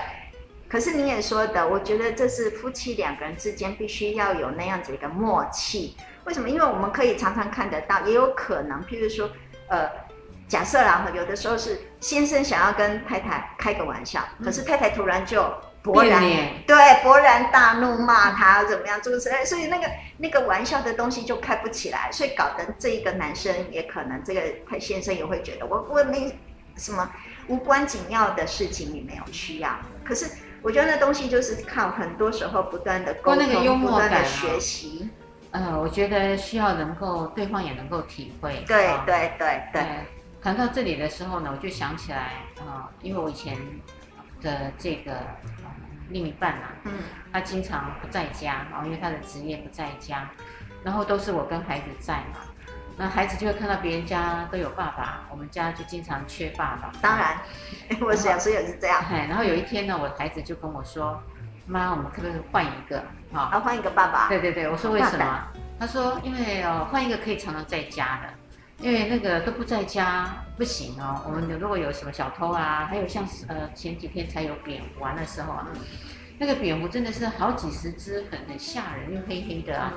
[0.70, 5.96] 可是你也说的，我觉得这是夫妻两个人之间必须要有那样子一个默契。
[6.26, 6.50] 为什么？
[6.50, 9.30] 因为我们可以常常看得到，也有可能，譬如说，
[9.70, 9.90] 呃，
[10.48, 15.42] 假设啦，有的时候是先生想要跟太太开个玩笑，嗯、可是太太突然就
[15.84, 16.22] 勃然
[16.66, 26.34] 对勃然大怒骂他怎么样，诸如此类，所以那个那个玩笑的东西就开不起来，所以搞得这一个男生也可能这个太先生也会觉得我我那
[26.76, 27.10] 什么
[27.48, 30.30] 无关紧要的事情你没有需要，可是。
[30.64, 35.08] 我觉得那东西就是靠很多时候不断的沟通，那个幽默、不断的学习。
[35.52, 38.64] 呃，我觉得需要能够对方也能够体会。
[38.68, 39.84] 对对对对。
[40.42, 43.58] 谈到这里的时候呢，我就想起来啊、呃，因为我以前
[44.42, 45.72] 的这个、呃、
[46.10, 46.94] 另一半啊，嗯，
[47.34, 50.30] 他经常不在家，然后因为他的职业不在家，
[50.84, 52.40] 然后都是我跟孩子在嘛。
[53.00, 56.92] 那孩子就会看到别人家都有爸爸，我们家就经常缺爸爸。
[57.00, 57.38] 当然，
[58.02, 59.04] 我小时候也是这样。
[59.12, 61.22] 然后有一天呢，我的孩子就跟我说
[61.68, 63.04] ：“妈，我们可不可以换一个？
[63.32, 65.48] 好，要换一个爸爸。”对对对，我说为什么？
[65.80, 68.30] 他说：“因为哦，换一个可以常常在家的，
[68.80, 71.24] 因为那个都不在家不行哦。
[71.26, 75.68] 我们如果有什么小偷啊，还有像呃前几天才有蝙蝠玩的时候啊，
[76.38, 79.94] 那个蝙蝠真的是好几十只，很很吓人，又黑黑的啊。”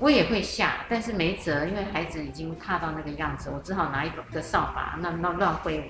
[0.00, 5.84] 我也会吓，但是没辙，因为孩子已经怕到那个样子，我只好拿一个个扫把，那那乱挥舞。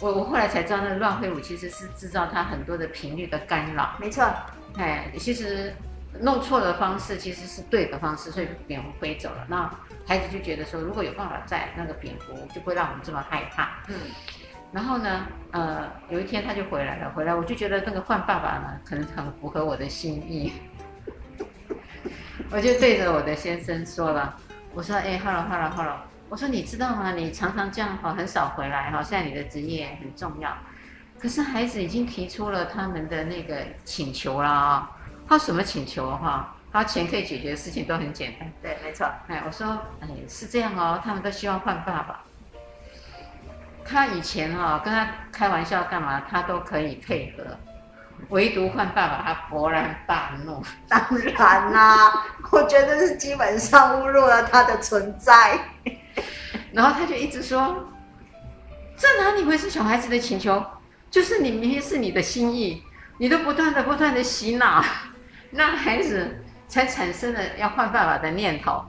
[0.00, 3.96] 我我后来才知道，那个乱挥舞其实是制造他很多的频率的干扰。
[4.00, 4.28] 没错，
[4.76, 5.72] 哎，其实
[6.18, 9.46] 弄错的方式其实是对的方式，所以蝙蝠飞走了。
[9.48, 9.70] 那
[10.10, 13.78] 孩子就觉得说，如果有爸爸在，那个蝙蝠就不会让我们这么害怕。
[13.86, 13.94] 嗯。
[14.72, 20.52] 然后呢，呃，有一天他就回来了，回来我就觉得那个换爸爸呢，可能很符合我的心意。
[22.50, 24.36] 我就对着我的先生说了，
[24.74, 25.96] 我说：“哎，hello，hello，hello，
[26.28, 27.12] 我说你知道吗？
[27.12, 29.00] 你常常这样哈，很少回来哈。
[29.00, 30.52] 现在你的职业很重要，
[31.20, 34.90] 可是孩子已经提出了他们的那个请求了啊。
[35.28, 36.52] 他什么请求哈？
[36.72, 38.50] 他钱可以解决的事情都很简单。
[38.62, 39.10] 对，没错。
[39.28, 41.00] 哎，我说，哎，是这样哦。
[41.04, 42.20] 他们都希望换爸爸。
[43.84, 47.44] 他以前哈跟他开玩笑干嘛，他都可以配合。”
[48.28, 50.62] 唯独换爸爸，他勃然大怒。
[50.86, 55.58] 当然啦、啊， 我觉得是基本上侮辱了他的存在。
[56.70, 57.88] 然后他就一直说
[58.94, 60.62] ：“这哪里会是小孩子的请求？
[61.10, 62.84] 就是你明明是你的心意，
[63.18, 64.84] 你都不断的不断的洗脑，
[65.50, 68.82] 让孩子才产生了要换爸爸的念头。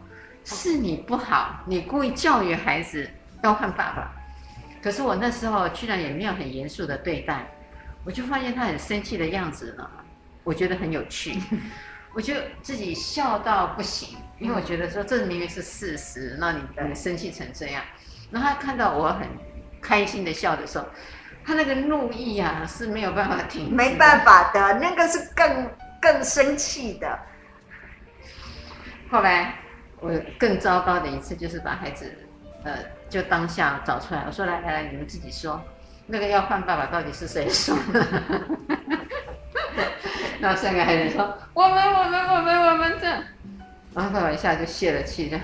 [0.46, 3.10] 是你不好，你故意教育孩子
[3.44, 4.12] 要换爸爸。
[4.82, 7.46] 可是我那时候居然也没有很严肃的对待。”
[8.04, 9.88] 我就发现他很生气的样子呢，
[10.44, 11.40] 我觉得很有趣，
[12.16, 17.84] 我就自己笑到不行，因为我觉得说这明明是事实，那你你生气成这样，
[18.32, 19.28] 然后他看到我很
[19.80, 20.86] 开心的笑的时候，
[21.46, 25.70] 他那个怒意啊是没有办法停，没办法的，那个是更
[26.02, 27.20] 更生气的。
[29.12, 29.54] 后来
[30.00, 32.12] 我更糟糕的一次就是把孩子，
[32.64, 32.78] 呃，
[33.10, 35.62] 就当下找出来，我说来来来，你们自己说。
[36.08, 38.06] 那个要换爸爸到底是谁说的？
[40.40, 43.08] 然后三个孩子说：“我们，我们，我们，我们这。”
[43.94, 45.38] 然后爸爸一下就泄了气，就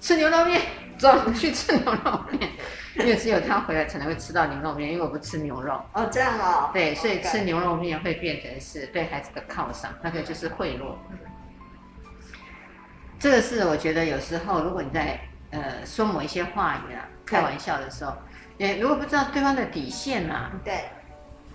[0.00, 0.62] 吃牛肉面，
[0.96, 2.50] 走去吃牛肉面。
[2.96, 5.78] 因为只有他回来才能会吃到牛肉面，因为我不吃牛肉。
[5.92, 6.70] 哦，这样哦。
[6.72, 10.94] 对，所以吃牛肉面会变成是对孩子的犒赏，那个就是贿赂。
[13.18, 18.12] 这个是我觉得有时候，如果你在呃说某一些话语啊，开玩笑的时候。
[18.58, 20.84] 也如果不知道对方的底线啊，对，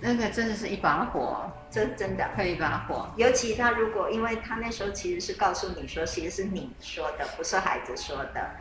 [0.02, 3.10] 那个真的是一把火，这是真的，可以一把火。
[3.18, 8.52] 尤其他如果，因为他那时候其实是告诉你说，其实是你说的，不是孩子说的，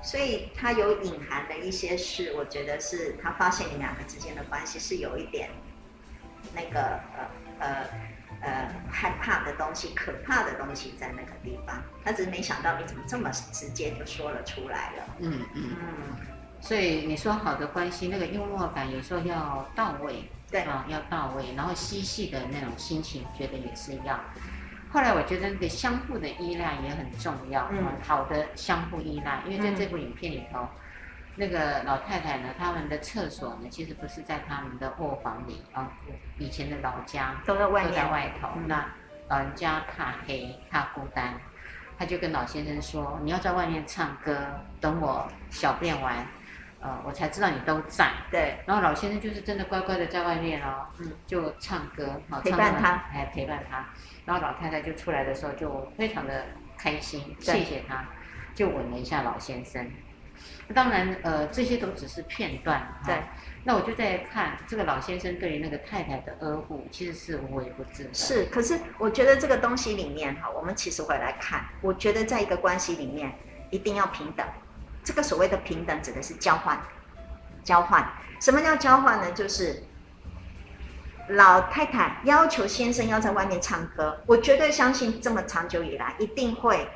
[0.00, 5.50] 所以他有隐含的一些事，我觉得是他发现你们两个之间的关系是有一点
[6.54, 6.80] 那个
[7.16, 7.26] 呃
[7.58, 7.84] 呃
[8.40, 11.82] 呃害怕的东西，可怕的东西在那个地方。
[12.04, 15.04] 他只是没想到你怎么这么直接就说了出来了。
[15.20, 16.16] 嗯嗯嗯。
[16.60, 24.18] 所以你说好的关系，那个幽默感有时候要到位，对啊，要到位，然后嬉戏的那种心情，觉得也是要。
[24.90, 30.68] 后来我觉得那个相互的依赖也很重要，嗯，好的相互依赖，因为在这部影片里头，嗯、
[31.36, 35.92] 那个老太太呢，他们的厕所呢，其实不是在他们的卧房里啊，
[36.38, 38.86] 以前的老家都在外面，都在外头，嗯、那
[39.28, 41.34] 老人家怕黑，怕孤单，
[41.98, 44.36] 他就跟老先生说：“你要在外面唱歌，
[44.80, 46.26] 等我小便完。”
[46.80, 48.08] 呃，我才知道你都在。
[48.30, 48.56] 对。
[48.64, 53.84] 然后老先生就是真的乖乖的在外面哦，嗯，就唱歌，好陪伴他，哎，陪伴他。
[54.24, 56.46] 然后老太太就出来的时候就非常的
[56.76, 58.04] 开心，谢谢他，
[58.54, 59.90] 就吻了一下老先生。
[60.72, 62.86] 当然，呃，这些都只是片段。
[63.04, 63.16] 对。
[63.68, 68.14] 那我就在看这个老先生对于那个太太的呵护，其实是无微不至的。
[68.14, 73.30] 是，可是我觉得这个东西里面哈，我们其实回来看，我觉得在一个关系里面
[73.68, 74.46] 一定要平等。
[75.04, 76.80] 这个所谓的平等指的是交换，
[77.62, 78.10] 交换。
[78.40, 79.30] 什么叫交换呢？
[79.32, 79.82] 就是
[81.28, 86.88] 老太太要求先生要在外面唱歌，我绝对相信这么长久以来一定会。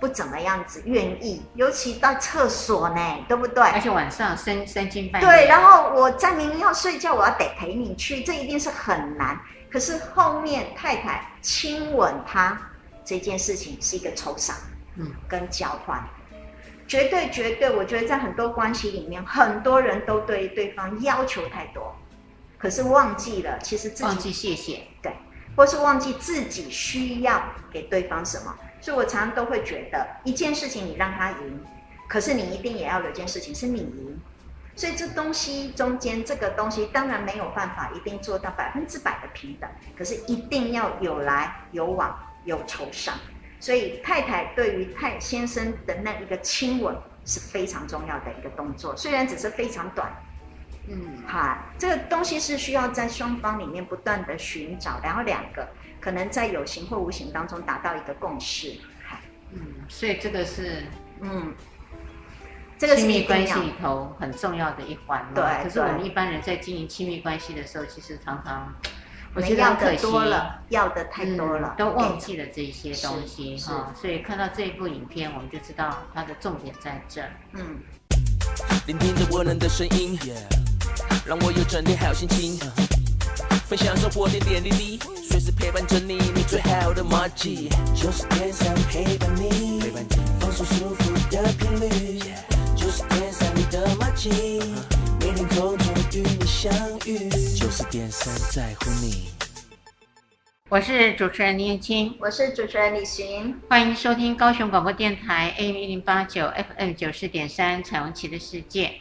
[0.00, 3.62] 不怎么样子愿意，尤其到厕所呢，对不对？
[3.64, 5.28] 而且晚上三三更半夜。
[5.28, 9.38] 对，然后我在明明要睡觉，我要得陪你去，这一定是很难。
[9.70, 12.58] 可是后面太太亲吻他
[13.04, 14.56] 这件事情是一个酬赏，
[14.96, 16.02] 嗯，跟交换，
[16.86, 21.94] 绝对绝对，我觉得在很多关系里面，很多人都对对方要求太多，
[22.56, 25.12] 可是忘记了其实自己忘记谢谢，对，
[25.56, 28.54] 或是忘记自己需要给对方什么。
[28.80, 31.60] 所以我常常都会觉得，一件事情你让他赢，
[32.08, 34.20] 可是你一定也要有件事情是你赢。
[34.76, 43.14] 所以这东西中间这个东西当然没有办法一定做到百分之百的平等，可是一定要有来有往有酬赏。
[43.58, 50.12] 所以太太对于太先生的那一个亲吻是非常重要的一个动作，虽然只是非常短。
[50.88, 55.68] 嗯，好，这个东西是需要在双方里面不断的寻找，然后两个。
[56.00, 58.76] 可能在有形或无形当中达到一个共识，
[59.52, 60.84] 嗯，所以这个是，
[61.20, 61.52] 嗯，
[62.78, 65.26] 这个亲密关系里头很重要的一环。
[65.34, 68.72] 对，可是我们一般人在经营亲密关系的时候，其实常常，
[69.34, 73.92] 我觉得要的多了，要的太多了，嗯，都忘记了这些东西哈。
[73.92, 77.22] 所以看到这一部影片，我们就知道它的重点在这。
[77.54, 77.80] 嗯，
[78.86, 80.16] 聆听着温暖的声音，
[81.26, 82.58] 让我有整天好心情，
[83.66, 85.00] 分享生活点点滴滴。
[85.28, 87.68] 随时陪伴着你，你最好的默契。
[87.94, 92.20] 九十点三陪伴你，陪伴你放松舒服的频率。
[92.74, 94.30] 九十点三你的默契，
[95.20, 96.72] 每天空中与你相
[97.06, 97.28] 遇。
[97.54, 99.28] 就是点三在乎你。
[100.70, 108.92] 我是主持人林燕青，我是主持人李寻，欢迎收听高雄广播电台 AM 一零八九 FM 九四点三彩虹旗的世界。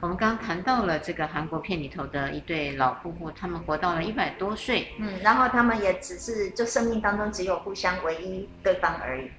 [0.00, 9.30] 我们刚刚谈到了这个韩国片里头的一对老夫妇，他们活到了一百多岁，嗯，然后他们也只是就生命当中只有互相唯一对方而已，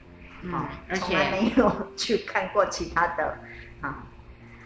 [0.41, 0.53] 嗯，
[0.89, 3.37] 而且从来没有去看过其他的，
[3.81, 4.03] 啊，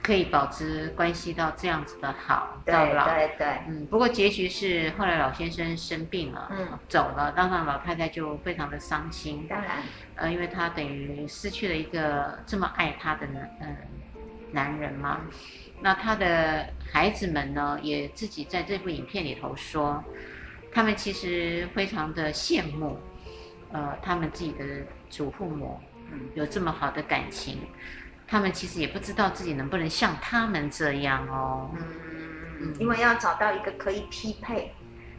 [0.01, 3.37] 可以保持关系到这样子的好到老，对对。
[3.37, 9.83] 对，嗯，不过结局是后来老先生生病了，嗯，走了，当然老太太就非常的伤心，当然，
[10.15, 13.75] 呃，因为她等于失去了一个这么爱她的男，嗯，
[14.51, 15.19] 男人嘛。
[15.83, 20.03] 那他的孩子们呢，也自己在这部影片里头说，
[20.71, 22.99] 他们其实非常的羡慕，
[23.71, 24.63] 呃，他们自己的
[25.09, 25.79] 祖父母，
[26.11, 27.57] 嗯，有这么好的感情，
[28.27, 31.71] 他们其实也不知道自己能不能像他们这样哦，
[32.59, 34.75] 嗯，因为要找到一个可以匹配，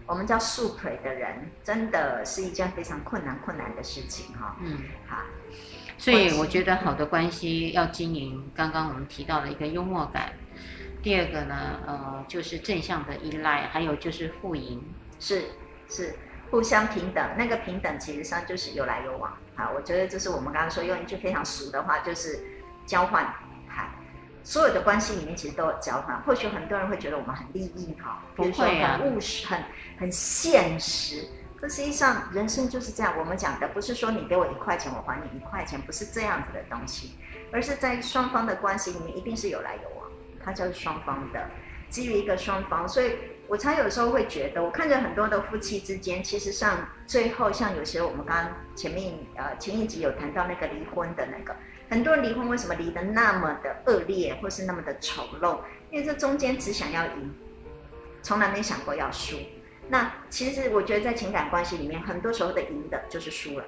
[0.07, 5.17] 我们叫竖腿的人，真的是一件非常困难困难的事情哈，嗯，好。
[5.99, 10.33] 所以我觉得好的关系要经营，刚刚我们提到的一个幽默感。
[11.03, 14.81] 第二个呢，呃，就是正向的依赖，还有就是互赢，
[15.19, 15.43] 是
[15.89, 16.15] 是
[16.51, 17.29] 互相平等。
[17.37, 19.69] 那个平等其实上就是有来有往啊。
[19.75, 22.39] 我觉得这是我们刚刚说用一句非常俗的话，就是
[22.87, 23.25] 交换。
[23.69, 23.91] 哈，
[24.45, 26.23] 所有的关系里面其实都有交换。
[26.23, 29.61] 或许很多人会觉得我们很利益哈，比如说很务实、很
[29.99, 31.25] 很现实。
[31.61, 33.15] 可实际上，人生就是这样。
[33.17, 37.17] 我们讲的不是说你给我一块钱，我还你一块钱，不是这样子的东西，
[37.53, 40.02] 而是在双方的关系里面，一定是有来有往，
[40.45, 41.49] 它就是双方的，
[41.89, 42.89] 基于一个双方。
[42.89, 43.13] 所以
[43.49, 51.55] 我才有时候会觉得，我看着很多的夫妻之间，其实上最后像有些我们刚刚前面呃前一集有谈到那个离婚的那个，
[51.91, 55.59] 很多人离婚为什么离得那么的恶劣，或是那么的丑陋？
[55.91, 57.35] 因为这中间只想要赢，
[58.23, 59.37] 从来没想过要输。
[59.89, 63.65] 那其实我觉得在情感关系里面，很多时候的赢的就是输了。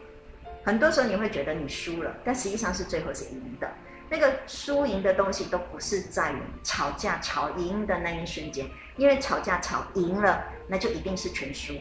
[0.65, 3.71] 很多时候你会觉得你输了，但实际上是最后是赢的。
[4.15, 8.65] 那个输赢的东西都不是在于吵架吵赢的那一瞬间，
[8.97, 11.75] 因为吵架吵赢了，那就一定是全输。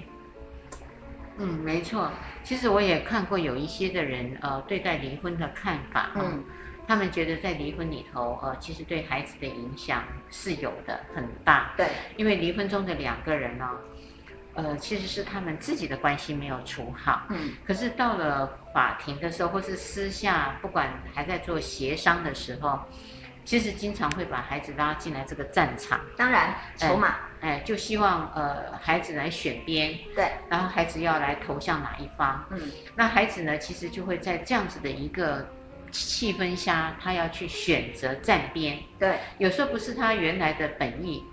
[1.37, 2.09] 嗯，没错。
[2.43, 6.43] 其实我也看过有一些的人，呃，对待离婚的看法，嗯，
[6.87, 11.71] 他们觉得在离婚里头，呃，其实对孩子的影响是有的，很大。
[11.77, 13.69] 对，因为离婚中的两个人呢。
[14.55, 22.79] 呃，其实是他们自己的关系没有处好，嗯，可是到了法庭的时候，或是私下，不管还在做协商的时候，
[23.43, 25.99] 其实经常会把孩子拉进来这个战场。
[26.15, 35.47] 当然，筹码，哎，哎，就希望呃孩子来选边，对，然后孩子要来投向哪一方，嗯，那孩子呢，其实就会在这样子的一个
[35.89, 41.23] 气氛下，他要去选择站边，对，有时候不是他原来的本意。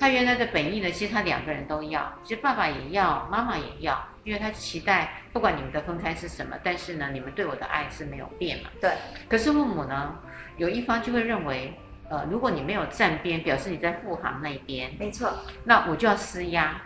[0.00, 8.70] 他原来的本意呢，其实他两个人都要，其实爸爸也要，妈妈也要，因为他期待不管你们的分开是什么，但是呢，你们对我的爱是没有变嘛。
[8.80, 8.90] 对。
[9.28, 10.18] 可是父母呢，
[10.56, 11.74] 有一方就会认为，
[12.08, 14.90] 呃，如果你没有站边，表示你在护航那边。
[14.98, 15.30] 没错。
[15.64, 16.80] 那我就要施压，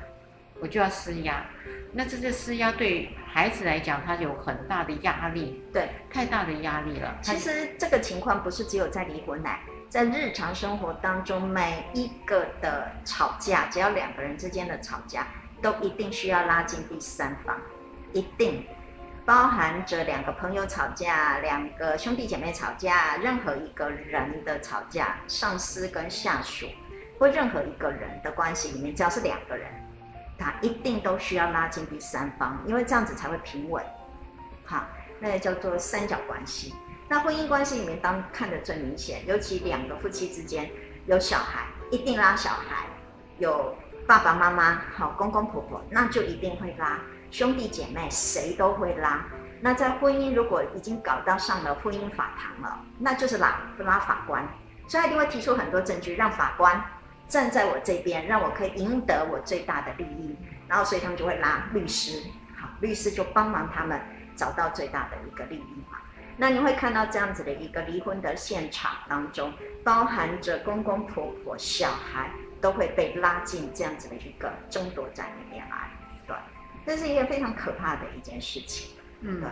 [0.61, 1.47] 我就要施压。
[1.93, 7.17] 那这些施压对孩子来讲，他有很大的压力，对，太大的压力了。
[7.23, 9.61] 其实这个情况不是只有在离婚来。
[9.89, 15.27] 在日常生活当中，每一个的吵架，只要两个人之间的吵架，
[15.63, 17.57] 都一定需要拉进第三方，
[18.13, 18.67] 一定
[19.25, 26.67] 包含着两个朋友吵架、两个兄弟姐妹吵架、任何一个人的吵架，上司跟下属
[27.19, 29.71] 或任何一个人的关系里面，只要是两个人，
[30.37, 33.85] 他一定都需要拉进第三方，因为这样子才会平稳。
[34.65, 34.85] 好，
[35.21, 36.75] 那个叫做三角关系。
[37.09, 40.71] 那婚姻关系里面，当看得最明显，尤其两个夫妻之间
[41.07, 42.87] 有小孩，一定拉小孩；
[43.39, 43.77] 有
[44.07, 46.99] 爸爸妈妈、好公公婆婆，那就一定会拉
[47.31, 49.25] 兄弟姐妹，谁都会拉。
[49.61, 54.47] 那在婚姻如果已经搞到上了婚姻法庭了，那就是拉拉法官，
[54.89, 56.83] 所以他一定会提出很多证据，让法官
[57.29, 60.37] 站在我这边，让我可以赢得我最大的利益。
[60.67, 62.23] 然后，所以他们就会拉律师，
[62.59, 64.01] 好，律师就帮忙他们
[64.35, 65.85] 找到最大的一个利益。
[66.37, 69.53] 那你会看到这样子的一个离婚的现场当中，
[69.85, 72.31] 包含着公公婆婆、小孩
[72.61, 75.91] 都会被拉进这样子的一个争夺战里面来，
[76.27, 76.37] 对，
[76.87, 79.49] 这是一个非常可怕的一件事情，嗯，对。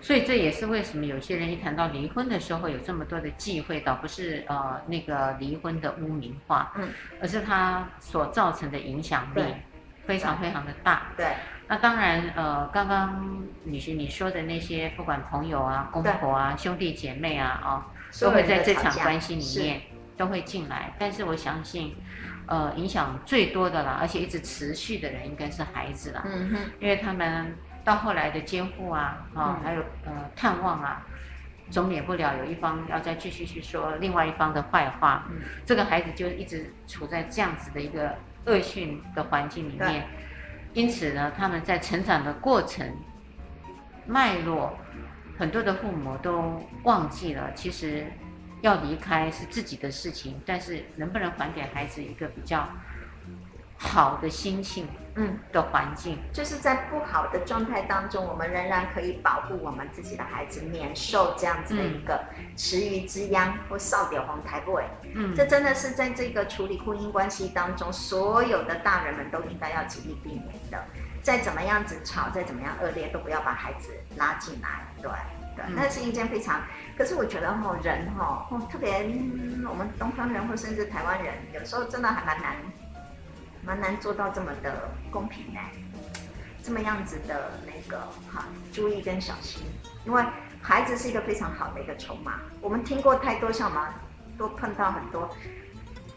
[0.00, 6.88] 所以这也是为什么有些人一谈到离婚的时候有这么多的忌讳，倒不是呃那个离婚的污名化，嗯，
[7.20, 9.42] 而是它所造成的影响力
[10.06, 11.26] 非常非常的大，对。
[11.70, 17.68] 那当然，呃，刚刚女婿你说的那些，不管朋友啊、公婆啊、兄弟姐妹啊，哦，
[18.22, 19.82] 都会在这场关系里面
[20.16, 20.94] 都会进来。
[20.98, 21.94] 但是我相信，
[22.46, 27.54] 呃，影响最多的啦，而且一直持续的人应该是孩子啦，嗯哼，因为他们
[27.84, 31.06] 到后来的监护啊，啊、哦，还有呃探望啊，
[31.70, 38.14] 总免不了有一方要再继续去说另外一方的坏话，嗯，这个孩子就一直处在这样子的一个
[38.46, 40.06] 恶性的环境里面。
[40.78, 42.88] 因此呢，他们在成长的过程
[44.06, 44.78] 脉络，
[45.36, 48.06] 很多的父母都忘记了，其实
[48.60, 52.68] 要离开是自己的事情，但是能不能还给孩子一个比较
[53.78, 62.20] 好的心情，嗯，的环境，就是在不好的状态当中，我们仍然可以保护我们自己的孩子，免受这样子的一个
[62.56, 64.84] 池鱼之殃或扫掉黄台位。
[65.14, 70.84] 嗯，这真的是在这个处理婚姻关系当中，所有的大人们都应该要极力避免的。
[71.22, 74.86] 再怎么样子吵，再怎么样恶劣，都不要把孩子拉进来。
[75.00, 75.10] 对
[75.54, 76.62] 对，那是一件非常……
[76.96, 78.92] 可是我觉得哈，人哈，特别
[79.68, 82.56] 我们东方人或甚至台湾人，有时候真的还蛮难。
[83.68, 85.60] 蛮难做到这么的公平呢，
[86.64, 87.98] 这么样子的那个
[88.32, 89.60] 哈，注意跟小心，
[90.06, 90.24] 因为
[90.62, 92.40] 孩子是一个非常好的一个筹码。
[92.62, 93.84] 我们听过太多，像我们
[94.38, 95.28] 都碰到很多，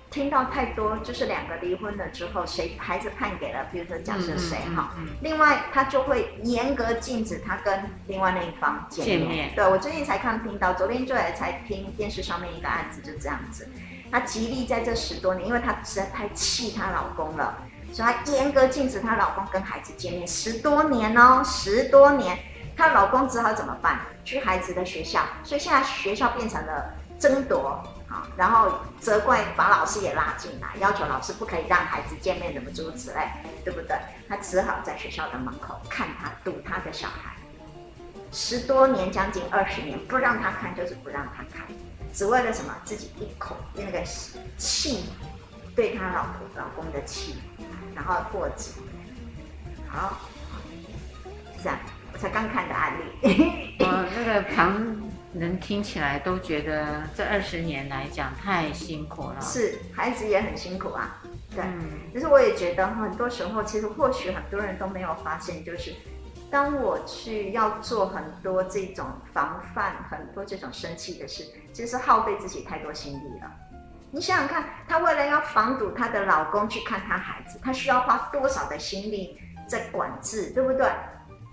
[0.09, 9.19] 听到太多，就是两个离婚了之后，谁孩子判给了，比如说假设谁哈，另外他就会严格禁止他跟另外那一方见面。
[9.19, 9.55] 见面。
[9.55, 13.67] 对，我最近才看听到，昨天就来才听电视上面一个案子，就这样子。
[14.11, 17.57] 她极力在这十多年，因为她实在太气她老公了，
[17.93, 22.37] 所以她严格禁止她老公跟孩子见面十多年哦，十多年，
[22.75, 24.01] 她老公只好怎么办？
[24.23, 33.29] 去孩子的学校，所以现在学校变成了争夺啊，然后责怪把老师也拉进来，要求老师不可以让孩子见面，怎么诸如此类，
[33.63, 33.95] 对不对？
[34.27, 37.35] 她只好在学校的门口看他堵他的小孩，
[38.31, 41.65] 十多年，将近二十年，不让他看就是不让他看。
[42.13, 42.75] 只为了什么？
[42.83, 44.03] 自己一口那个
[44.57, 45.05] 气，
[45.75, 47.35] 对他老婆老公的气，
[47.95, 48.71] 然后过节。
[49.87, 50.19] 好，
[51.57, 51.79] 是这样。
[52.13, 53.75] 我才刚看的案例。
[53.79, 55.01] 我那个旁
[55.33, 59.37] 人听起来都觉得这二十年来讲太辛苦了。
[59.41, 61.21] 是，孩子也很辛苦啊。
[61.55, 61.63] 对。
[61.63, 62.11] 嗯。
[62.13, 65.93] 可是我也觉得很多时候，其实或许很多人都没有发现，就是。
[66.51, 73.49] 当我去要做很多这种防范，很多这种生气的事，其实耗费自己太多心力了。
[74.11, 80.91] 你想想看，她为了要防堵她的老公去看她孩子，她需要花多少的心力在管制，对不对？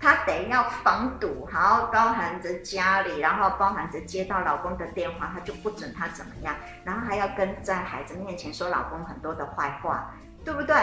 [0.01, 10.75] 她得要防堵，好包含着家里，然后包含着接到老公的电话，她就不准他怎么样，然后还要跟在孩子面前说老公很多的坏话，对不对？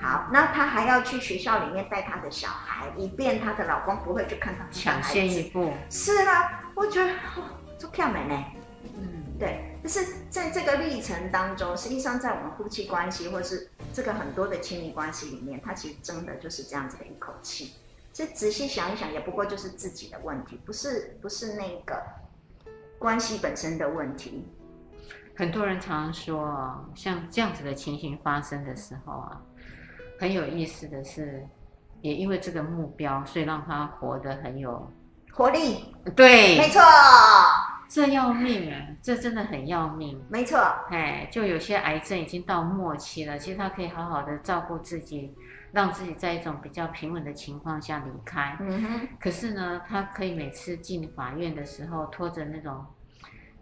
[0.00, 5.72] 好，那她还要去学校里面带她的小孩，以便她的老公不会去看到抢先一步。
[5.90, 7.12] 是啊，我觉得
[7.78, 8.44] 这漂亮呢。
[8.96, 9.66] 嗯，对。
[9.82, 17.74] 但是在这个历程当中，实际上在我们夫妻关系，或是这个很多的亲密关系里面，它其实真的就是这样子的一口气。
[18.12, 22.02] 其实仔细想一想，也不过就是自己的问题，不是不是那个
[22.98, 24.46] 关系本身的问题。
[25.36, 29.40] 很多人常常说，像这样子的情形发生的时候啊，
[30.20, 31.42] 很有意思的是，
[32.02, 34.92] 也因为这个目标，所以让他活得很有
[35.32, 35.94] 活力。
[36.14, 36.80] 对，没错。
[37.88, 38.86] 这要命啊！
[39.02, 40.22] 这真的很要命。
[40.28, 40.58] 没错，
[40.90, 45.34] 哎，就有些癌症已经到末期了，其实他可以好好的照顾自己，
[45.72, 48.56] 让自己在一种比较平稳的情况下离开。
[48.60, 49.08] 嗯哼。
[49.18, 52.86] 可是呢，他可以每次进法院的时候拖着那种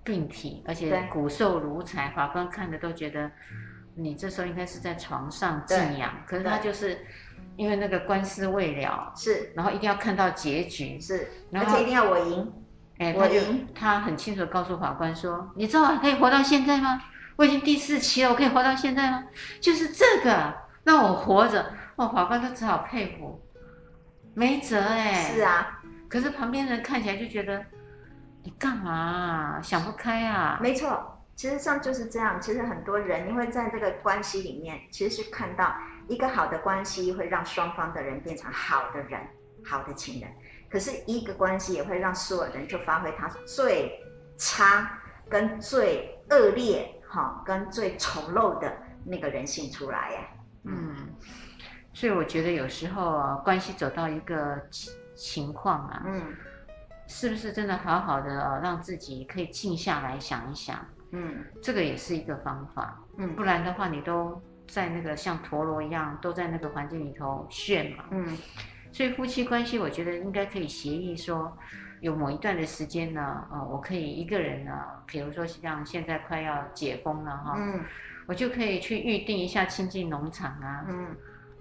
[0.04, 3.30] 病体，而且骨瘦如柴，法官看的都觉得
[3.98, 6.12] 你这时候应该是在床上静养。
[6.26, 6.98] 可是他就是
[7.56, 12.52] 因为那个官司未了，是，然后一定要看到结局，是，而且一定要我赢。
[12.98, 13.40] 哎，他就
[13.74, 17.00] 他很清楚的告诉法官说：“你知道我可以活到现在吗？
[17.36, 19.24] 我已经第四期了，我可以活到现在吗？
[19.60, 23.40] 就是这个让我活着。”哦，法官都只好佩服，
[24.34, 25.14] 没辙哎。
[25.14, 27.60] 是啊，可是旁边人看起来就觉得
[28.44, 29.60] 你干嘛啊？
[29.60, 30.58] 想不开啊？
[30.62, 32.40] 没错，其实上就是这样。
[32.40, 35.72] 其实很多人因为在这个关系里面，其实是看到
[36.08, 39.20] 一个好的关系会让双方的人变成好的人，
[39.64, 40.28] 好的情人。
[40.68, 44.04] 可是，一个关系也会让所有人就发挥他最
[44.36, 50.20] 差、跟最恶劣、哈、跟最丑陋的那个人性出来呀。
[50.64, 50.96] 嗯，
[51.92, 54.60] 所以我觉得有时候啊，关系走到一个
[55.14, 56.34] 情况啊，嗯，
[57.06, 68.36] 是不是真的好好的哦，让自己可以静下来想一想，嗯，这个也是一个方法，嗯，不然的话，你都在那个像陀螺一样，都在那个环境里头炫嘛，嗯。
[68.90, 71.56] 所以夫妻关系，我觉得应该可以协议说，
[72.00, 74.72] 有某一段的时间呢，呃，我可以一个人呢，
[75.06, 77.84] 比如说像现在快要解封了哈，嗯，
[78.26, 81.14] 我就可以去预定一下亲近农场啊，嗯。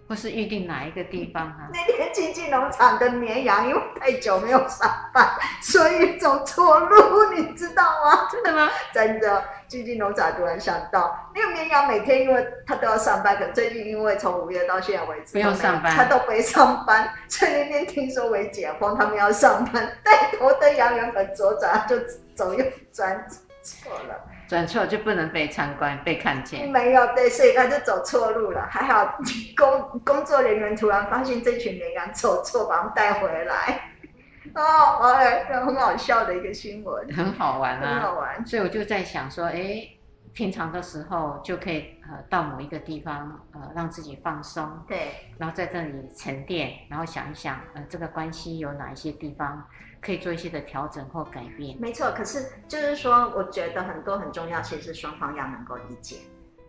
[0.08, 1.70] 或是预定哪一个地方啊？
[1.74, 5.30] 那天经济农场的绵羊因为太久没有上班，
[5.62, 8.28] 所以走错路，你知道吗？
[8.32, 8.70] 真的吗？
[8.94, 9.44] 真的。
[9.68, 17.14] 经济农场突然想到，那个绵羊每天因为他都要上班，可最近因为从五月到现在为止不用上班，他都没上班。
[17.28, 21.98] 所以那天听说为解封，他们要上班，带头的羊原本左转，就
[22.34, 23.28] 走右转
[23.62, 24.24] 错了。
[24.48, 26.70] 转错就不能被参观、被看见。
[26.70, 28.66] 没有，对，所以他就走错路了。
[28.72, 29.18] 还好
[29.58, 33.92] 工工作人员突然发现这群绵羊走错，把他们带回来。
[34.56, 38.46] 哦，哎，很好笑的一个新闻，很好玩啊，很好玩。
[38.46, 39.86] 所以我就在想说，哎，
[40.34, 49.68] 平常的时候就可以呃到某一个地方呃让自己放松，对，然后在这里沉淀，然后想一想呃这个关系有哪一些地方。
[50.08, 52.10] 可以做一些的调整或改变，没错。
[52.12, 56.20] 可是就是说，我觉得很多很重要，其实是双方要能够理解，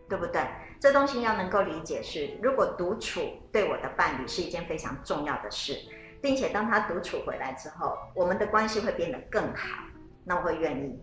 [0.08, 0.42] 对不对？
[0.80, 3.20] 这东西要能够理解是，如果独处
[3.52, 5.78] 对我的伴侣是一件非常重要的事，
[6.20, 9.84] 并且当他独处回来之后，我们的关系会变得更好，
[10.24, 11.00] 那我会愿意。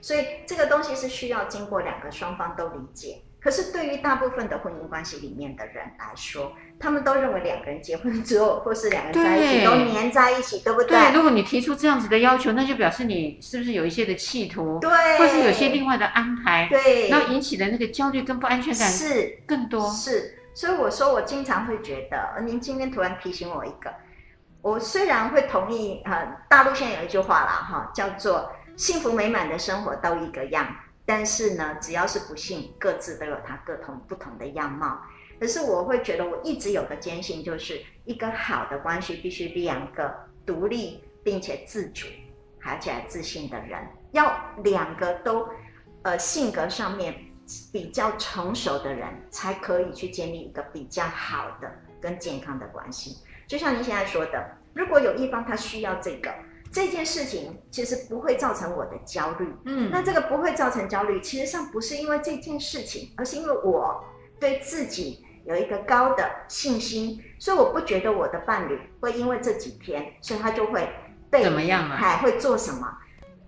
[0.00, 3.22] 所以这个东西是需要经过两个双方都理解。
[3.46, 10.88] 可是对于大部分的婚姻关系里面的人来说，他们都认为两个人结婚之后，或是两个人在一起都黏在一起，对不对？
[10.88, 19.88] 对，如果你提出这样子的要求，那就表示你是不是有一些的企图，对，或是有些另外的安排，对，然后引起的那个焦虑跟不安全感是更多。
[19.92, 23.94] 是，所以我说我经常会觉得，您今天突然提醒我一个，
[24.60, 30.66] 我虽然会同意，呃，大陆现在有一句话啦，哈，叫做幸福美满的生活都一个样。
[31.06, 35.00] 但是呢，只要是不幸，各自都有它各同不同的样貌。
[35.38, 40.12] 可是我会觉得，我一直有个坚信，就是一个好的关系必须两个
[40.44, 42.08] 独立并且自主，
[42.64, 45.48] 而且自信的人，要两个都，
[46.02, 47.14] 呃，性格上面
[47.72, 53.18] 比较成熟的人，才可以去建立一个比较好的跟健康的关系。
[53.46, 54.44] 就像你现在说的，
[54.74, 56.34] 如果有一方他需要这个。
[56.76, 64.04] 这件事情其实不会造成我的焦虑，嗯，那这个不会造成焦虑，其实上不是因为这件事情，而是因为我
[64.38, 70.86] 对自己有一个高的信心，所以我不觉得我的伴侣会因为这几天，所以他就会
[71.30, 71.96] 被怎么样啊？
[71.96, 72.86] 还会做什么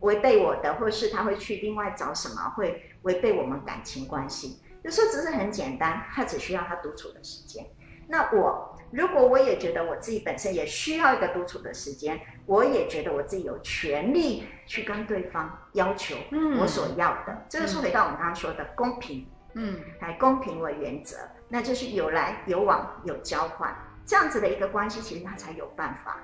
[0.01, 4.63] 违背我的，或是他会去另外找什么会违背我们感情关系。
[4.83, 7.67] 有时候只是很简单，他只需要他独处的时间。
[8.07, 16.17] 那我如果我也觉得我自己本身也需要一个独处的时间，我也觉得我自己有权利去跟对方要求
[16.59, 17.33] 我所要的。
[17.33, 21.17] 嗯、这个是回到我们刚刚说的公平，嗯，来公平为原则，
[21.49, 23.77] 那就是有来有往有交换，
[24.07, 26.19] 这样子的一个关系，其实它才有办法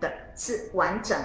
[0.00, 1.18] 的是完整，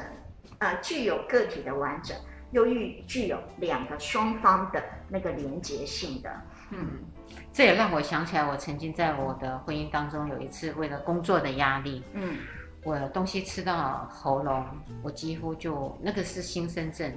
[0.60, 2.18] 呃，具有个体的完整，
[2.52, 7.06] 又具具有两个双方的那个连结性的，嗯。
[7.54, 12.38] 这也让我想起来，我曾经在我的婚姻当中有一次，为了工作的压力，嗯，
[12.84, 14.66] 我东西吃到喉咙，
[15.04, 17.14] 我几乎就那个是新生症，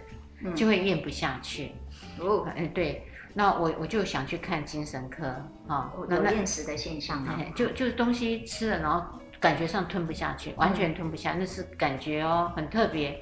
[0.54, 1.72] 就会咽不下去。
[2.18, 5.26] 哦，哎，对，那我我就想去看精神科
[5.68, 7.38] 啊，有厌食的现象吗？
[7.54, 13.20] 就就是东西吃了，然后感觉上吞不下去，完全吞不下，那是感觉哦，很特别。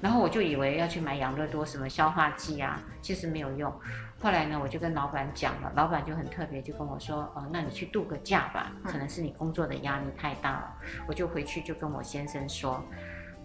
[0.00, 3.72] 然后我就以为要去买养乐多什么消化剂啊，其实没有用。
[4.20, 10.74] 后来呢，我就跟老板讲了，老板就很特别，就跟我说：“哦，那你去度个假吧，可能是你工作的压力太大了。”
[11.06, 12.82] 我就回去就跟我先生说：“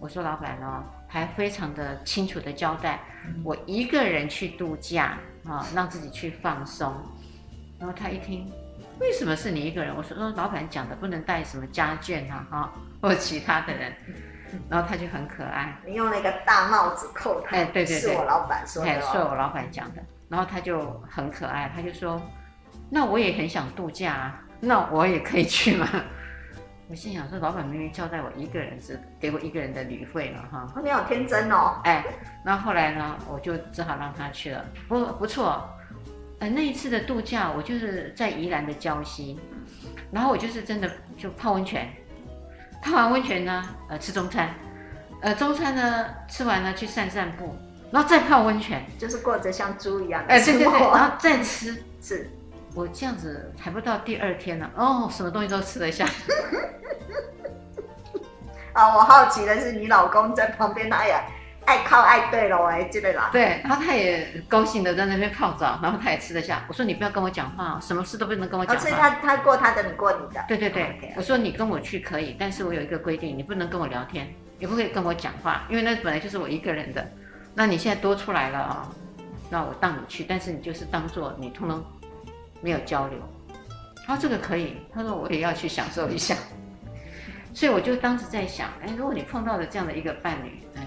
[0.01, 3.01] 我说老板呢，还非常的清楚的交代，
[3.43, 5.15] 我一个人去度假
[5.45, 6.91] 啊，让自己去放松。”
[7.79, 8.51] 然后他一听，
[8.99, 9.95] 为什么是你一个人？
[9.95, 13.93] 我说：“老板讲的不能带什么家眷啊，哈，或其他的人。”
[14.69, 17.55] 然后他就很可爱，你用那个大帽子扣他。
[17.55, 20.03] 哎，对对对，是我老板说的，是我老板讲的。
[20.33, 22.19] 然后他就很可爱，他就说
[22.89, 25.87] ：“那我也很想度假啊，那我也可以去吗？”
[26.89, 31.79] 我心想说：“老板明明交代我一个人只给我一个人的旅费了哈。”你好天真哦！
[31.83, 32.03] 哎，
[32.43, 34.65] 然后后来呢，我就只好让他去了。
[34.87, 35.69] 不不错，
[36.39, 39.39] 呃，那一次的度假我就是在宜兰的礁溪，
[40.11, 41.87] 然后我就是真的就泡温泉，
[42.81, 44.49] 泡完温泉呢，呃，吃中餐，
[45.21, 47.55] 呃，中餐呢吃完了去散散步。
[47.93, 50.59] 然后再泡温泉，就是过着像猪一样的生活。
[50.59, 52.27] 哎，对对对，然后再吃，是
[52.73, 56.03] 我这样子还不到第二天呢，哦，什么东西都吃得下。
[58.73, 61.13] 啊， 我好奇的是，你老公在旁边，他也
[61.65, 63.29] 爱靠爱对了，哎，记得啦。
[63.31, 66.65] 对，然后他也高兴的在那边泡澡，然后他也吃得下。
[66.67, 68.81] 我说你不要跟我讲话，什么事都不能跟我讲话。
[68.81, 70.43] 所以他他过他的，你过你的。
[70.47, 71.13] 对对对，okay, okay.
[71.15, 77.07] 我说你跟我去可以，但是我有一个规定，你不能跟我聊天，也不可以跟我讲话，因为那本来就是我一个人的。
[77.55, 78.89] 那你现在多出来了啊，
[79.49, 81.83] 那我当你去，但是你就是当做你通通
[82.61, 83.19] 没有交流。
[84.05, 86.35] 他说这个可以，他说我也要去享受一下。
[87.53, 90.81] 所以我就当时在想，哎，如果你碰到了这样的一个伴侣，嗯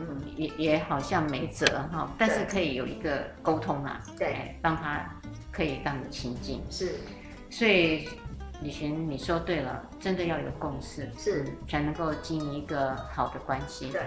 [0.00, 5.06] 嗯，也也好像没辙哈，但是可以有一个沟通啊，对，让他
[5.52, 6.62] 可以让你亲近。
[6.70, 6.94] 是，
[7.50, 8.08] 所以
[8.62, 13.90] 李寻你说对了，真的要有共识，是才能够经营一个好的关系。
[13.90, 14.00] 对。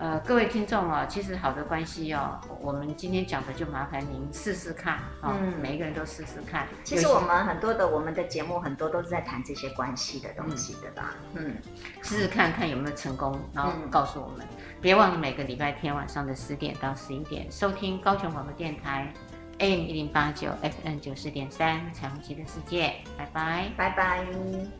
[0.00, 6.66] 呃，各位听众哦，其实好的关系哦，我们今天讲的就麻烦您试试看啊，嗯，每一个人都试试看。
[6.82, 11.14] 其实我们很多的我们的节目很多都是在谈这些关系的东西，对吧？
[11.34, 11.54] 嗯，
[12.02, 14.46] 试试看看有没有成功，然后告诉我们。
[14.80, 19.12] 别忘了每个礼拜天晚上的十点到十一点收听高雄广播电台
[19.58, 24.79] AM 一零八九 FN 九四点三彩虹旗的世界，拜拜，拜拜。